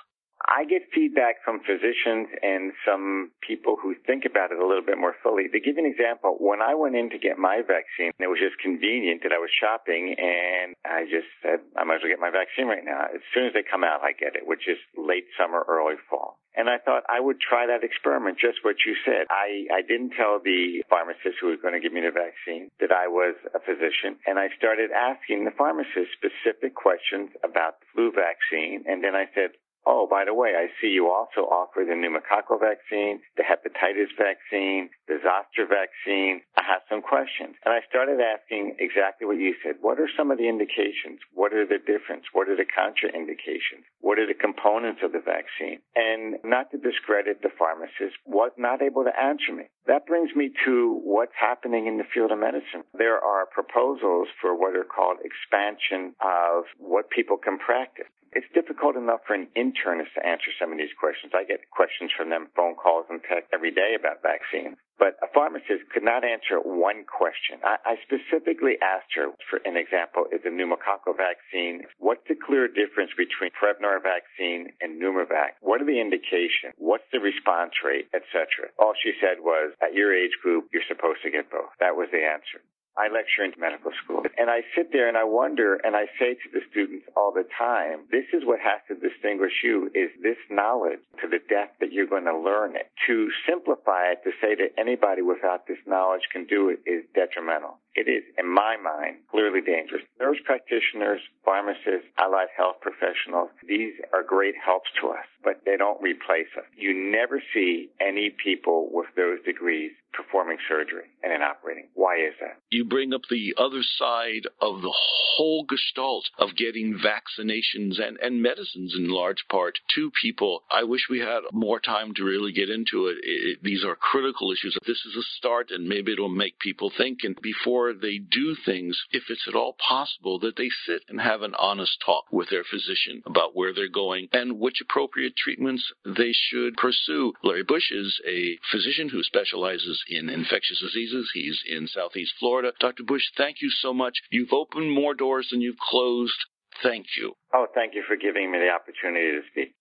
I 0.48 0.64
get 0.64 0.88
feedback 0.94 1.44
from 1.44 1.60
physicians 1.60 2.28
and 2.42 2.72
some 2.86 3.30
people 3.44 3.76
who 3.76 3.94
think 4.06 4.24
about 4.24 4.52
it 4.52 4.58
a 4.58 4.66
little 4.66 4.84
bit 4.84 4.98
more 4.98 5.14
fully. 5.22 5.48
To 5.48 5.60
give 5.60 5.76
you 5.76 5.84
an 5.84 5.90
example, 5.90 6.36
when 6.40 6.62
I 6.62 6.74
went 6.74 6.96
in 6.96 7.10
to 7.10 7.18
get 7.18 7.38
my 7.38 7.60
vaccine, 7.60 8.12
it 8.18 8.30
was 8.30 8.40
just 8.40 8.56
convenient 8.58 9.22
that 9.22 9.32
I 9.32 9.38
was 9.38 9.50
shopping 9.52 10.16
and 10.16 10.74
I 10.84 11.04
just 11.04 11.28
said, 11.42 11.60
I 11.76 11.84
might 11.84 12.00
as 12.00 12.02
well 12.02 12.12
get 12.12 12.20
my 12.20 12.32
vaccine 12.32 12.66
right 12.66 12.84
now. 12.84 13.12
As 13.12 13.20
soon 13.34 13.46
as 13.46 13.52
they 13.52 13.62
come 13.62 13.84
out, 13.84 14.00
I 14.00 14.12
get 14.12 14.34
it, 14.34 14.46
which 14.46 14.66
is 14.66 14.78
late 14.96 15.28
summer, 15.36 15.64
early 15.68 16.00
fall. 16.08 16.40
And 16.56 16.68
I 16.68 16.78
thought 16.82 17.04
I 17.08 17.20
would 17.20 17.38
try 17.38 17.66
that 17.70 17.84
experiment, 17.84 18.38
just 18.40 18.64
what 18.66 18.82
you 18.84 18.96
said. 19.04 19.30
I, 19.30 19.70
I 19.70 19.82
didn't 19.86 20.18
tell 20.18 20.40
the 20.42 20.82
pharmacist 20.90 21.38
who 21.40 21.54
was 21.54 21.62
going 21.62 21.74
to 21.74 21.80
give 21.80 21.92
me 21.92 22.02
the 22.02 22.10
vaccine 22.10 22.68
that 22.80 22.90
I 22.90 23.06
was 23.06 23.38
a 23.54 23.60
physician. 23.60 24.18
And 24.26 24.38
I 24.38 24.50
started 24.58 24.90
asking 24.90 25.44
the 25.44 25.54
pharmacist 25.54 26.10
specific 26.18 26.74
questions 26.74 27.30
about 27.46 27.78
the 27.78 27.86
flu 27.94 28.10
vaccine. 28.10 28.82
And 28.90 29.04
then 29.04 29.14
I 29.14 29.30
said, 29.30 29.54
Oh, 29.86 30.06
by 30.08 30.24
the 30.24 30.34
way, 30.34 30.52
I 30.56 30.68
see 30.80 30.88
you 30.92 31.08
also 31.08 31.48
offer 31.48 31.84
the 31.84 31.96
pneumococcal 31.96 32.60
vaccine, 32.60 33.20
the 33.36 33.42
hepatitis 33.42 34.12
vaccine, 34.16 34.90
the 35.08 35.18
zoster 35.24 35.64
vaccine. 35.64 36.42
I 36.56 36.62
have 36.62 36.82
some 36.88 37.00
questions. 37.00 37.56
And 37.64 37.72
I 37.72 37.80
started 37.88 38.20
asking 38.20 38.76
exactly 38.78 39.26
what 39.26 39.40
you 39.40 39.54
said. 39.64 39.76
What 39.80 39.98
are 39.98 40.08
some 40.16 40.30
of 40.30 40.38
the 40.38 40.48
indications? 40.48 41.20
What 41.32 41.54
are 41.54 41.66
the 41.66 41.80
difference? 41.80 42.28
What 42.32 42.48
are 42.48 42.56
the 42.56 42.68
contraindications? 42.68 43.88
What 44.00 44.18
are 44.18 44.26
the 44.26 44.36
components 44.36 45.00
of 45.02 45.12
the 45.12 45.24
vaccine? 45.24 45.80
And 45.96 46.36
not 46.44 46.70
to 46.72 46.78
discredit 46.78 47.40
the 47.40 47.50
pharmacist, 47.58 48.20
was 48.26 48.52
not 48.58 48.82
able 48.82 49.04
to 49.04 49.16
answer 49.16 49.52
me. 49.52 49.72
That 49.86 50.06
brings 50.06 50.30
me 50.36 50.52
to 50.66 51.00
what's 51.02 51.34
happening 51.38 51.86
in 51.86 51.96
the 51.96 52.08
field 52.12 52.32
of 52.32 52.38
medicine. 52.38 52.84
There 52.92 53.18
are 53.18 53.46
proposals 53.46 54.28
for 54.40 54.54
what 54.54 54.76
are 54.76 54.84
called 54.84 55.18
expansion 55.24 56.14
of 56.20 56.64
what 56.78 57.10
people 57.10 57.38
can 57.38 57.58
practice 57.58 58.06
it's 58.32 58.46
difficult 58.54 58.96
enough 58.96 59.20
for 59.26 59.34
an 59.34 59.48
internist 59.56 60.14
to 60.14 60.22
answer 60.24 60.50
some 60.58 60.70
of 60.72 60.78
these 60.78 60.94
questions. 60.98 61.32
I 61.34 61.44
get 61.44 61.70
questions 61.70 62.10
from 62.16 62.30
them, 62.30 62.48
phone 62.54 62.74
calls 62.74 63.06
and 63.10 63.20
text 63.26 63.50
every 63.52 63.70
day 63.70 63.98
about 63.98 64.22
vaccines. 64.22 64.78
But 65.00 65.16
a 65.24 65.32
pharmacist 65.32 65.88
could 65.90 66.04
not 66.04 66.28
answer 66.28 66.60
one 66.60 67.08
question. 67.08 67.58
I, 67.64 67.80
I 67.82 67.94
specifically 68.04 68.76
asked 68.84 69.16
her, 69.16 69.32
for 69.48 69.58
an 69.64 69.80
example, 69.80 70.28
is 70.28 70.44
the 70.44 70.52
pneumococcal 70.52 71.16
vaccine, 71.16 71.88
what's 71.98 72.22
the 72.28 72.36
clear 72.36 72.68
difference 72.68 73.10
between 73.16 73.50
Prevnar 73.56 73.96
vaccine 74.04 74.76
and 74.84 75.00
Pneumovax? 75.00 75.56
What 75.64 75.80
are 75.80 75.88
the 75.88 75.98
indications? 75.98 76.76
What's 76.76 77.08
the 77.10 77.18
response 77.18 77.72
rate, 77.80 78.12
etc.? 78.12 78.70
All 78.78 78.92
she 78.92 79.16
said 79.18 79.40
was, 79.40 79.72
at 79.80 79.94
your 79.96 80.12
age 80.12 80.36
group, 80.42 80.68
you're 80.70 80.86
supposed 80.86 81.24
to 81.24 81.32
get 81.32 81.50
both. 81.50 81.72
That 81.80 81.96
was 81.96 82.12
the 82.12 82.20
answer. 82.20 82.60
I 83.00 83.08
lecture 83.08 83.44
in 83.44 83.52
medical 83.56 83.92
school 84.04 84.20
and 84.36 84.50
I 84.50 84.60
sit 84.76 84.92
there 84.92 85.08
and 85.08 85.16
I 85.16 85.24
wonder 85.24 85.80
and 85.80 85.96
I 85.96 86.04
say 86.20 86.34
to 86.34 86.48
the 86.52 86.60
students 86.70 87.06
all 87.16 87.32
the 87.32 87.48
time, 87.56 88.04
this 88.10 88.28
is 88.34 88.44
what 88.44 88.60
has 88.60 88.84
to 88.88 88.94
distinguish 88.94 89.64
you 89.64 89.88
is 89.94 90.10
this 90.20 90.36
knowledge 90.50 91.00
to 91.22 91.28
the 91.28 91.40
depth 91.48 91.80
that 91.80 91.92
you're 91.92 92.06
going 92.06 92.28
to 92.28 92.36
learn 92.36 92.76
it. 92.76 92.92
To 93.06 93.30
simplify 93.48 94.12
it, 94.12 94.20
to 94.24 94.32
say 94.40 94.54
that 94.54 94.76
anybody 94.76 95.22
without 95.22 95.66
this 95.66 95.80
knowledge 95.86 96.28
can 96.30 96.44
do 96.44 96.68
it 96.68 96.80
is 96.84 97.04
detrimental. 97.14 97.80
It 97.94 98.06
is, 98.06 98.22
in 98.38 98.46
my 98.46 98.76
mind, 98.76 99.24
clearly 99.30 99.60
dangerous. 99.60 100.02
Nurse 100.20 100.38
practitioners, 100.44 101.20
pharmacists, 101.44 102.06
allied 102.18 102.52
health 102.56 102.76
professionals, 102.80 103.50
these 103.66 103.94
are 104.12 104.22
great 104.22 104.54
helps 104.62 104.90
to 105.00 105.08
us, 105.08 105.26
but 105.42 105.60
they 105.64 105.76
don't 105.76 106.00
replace 106.00 106.52
us. 106.56 106.68
You 106.76 106.94
never 106.94 107.42
see 107.52 107.90
any 108.00 108.30
people 108.30 108.88
with 108.92 109.08
those 109.16 109.42
degrees 109.44 109.90
performing 110.12 110.58
surgery 110.68 111.04
and 111.22 111.32
in 111.32 111.42
operating. 111.42 111.88
Why 111.94 112.16
is 112.16 112.34
that? 112.40 112.58
You 112.70 112.84
bring 112.84 113.12
up 113.12 113.22
the 113.30 113.54
other 113.58 113.82
side 113.82 114.46
of 114.60 114.82
the 114.82 114.94
whole 115.36 115.64
gestalt 115.64 116.28
of 116.38 116.56
getting 116.56 116.98
vaccinations 116.98 118.00
and, 118.00 118.18
and 118.22 118.42
medicines 118.42 118.94
in 118.96 119.08
large 119.08 119.44
part 119.48 119.78
to 119.94 120.10
people. 120.20 120.62
I 120.70 120.84
wish 120.84 121.08
we 121.08 121.20
had 121.20 121.42
more 121.52 121.80
time 121.80 122.14
to 122.14 122.24
really 122.24 122.52
get 122.52 122.70
into 122.70 123.06
it. 123.06 123.18
it. 123.22 123.58
These 123.62 123.84
are 123.84 123.96
critical 123.96 124.52
issues. 124.52 124.76
This 124.86 125.04
is 125.06 125.16
a 125.16 125.22
start 125.36 125.70
and 125.70 125.88
maybe 125.88 126.12
it'll 126.12 126.28
make 126.28 126.58
people 126.58 126.90
think 126.96 127.18
and 127.22 127.36
before 127.40 127.92
they 127.92 128.18
do 128.18 128.56
things, 128.64 129.00
if 129.12 129.24
it's 129.28 129.46
at 129.48 129.54
all 129.54 129.76
possible 129.88 130.38
that 130.40 130.56
they 130.56 130.68
sit 130.86 131.02
and 131.08 131.20
have 131.20 131.42
an 131.42 131.54
honest 131.58 132.02
talk 132.04 132.24
with 132.30 132.48
their 132.50 132.64
physician 132.64 133.22
about 133.26 133.54
where 133.54 133.72
they're 133.72 133.88
going 133.88 134.28
and 134.32 134.58
which 134.58 134.80
appropriate 134.80 135.36
treatments 135.36 135.92
they 136.04 136.32
should 136.32 136.76
pursue. 136.76 137.32
Larry 137.42 137.62
Bush 137.62 137.90
is 137.90 138.20
a 138.26 138.58
physician 138.70 139.08
who 139.08 139.22
specializes 139.22 139.99
in 140.08 140.28
infectious 140.28 140.80
diseases. 140.80 141.30
He's 141.34 141.60
in 141.68 141.86
Southeast 141.88 142.32
Florida. 142.38 142.72
Dr. 142.80 143.04
Bush, 143.04 143.22
thank 143.36 143.60
you 143.60 143.70
so 143.70 143.92
much. 143.92 144.18
You've 144.30 144.52
opened 144.52 144.92
more 144.92 145.14
doors 145.14 145.48
than 145.50 145.60
you've 145.60 145.78
closed. 145.78 146.38
Thank 146.82 147.06
you. 147.16 147.34
Oh, 147.52 147.66
thank 147.74 147.94
you 147.94 148.02
for 148.06 148.16
giving 148.16 148.50
me 148.50 148.58
the 148.58 148.70
opportunity 148.70 149.32
to 149.32 149.40
speak. 149.50 149.74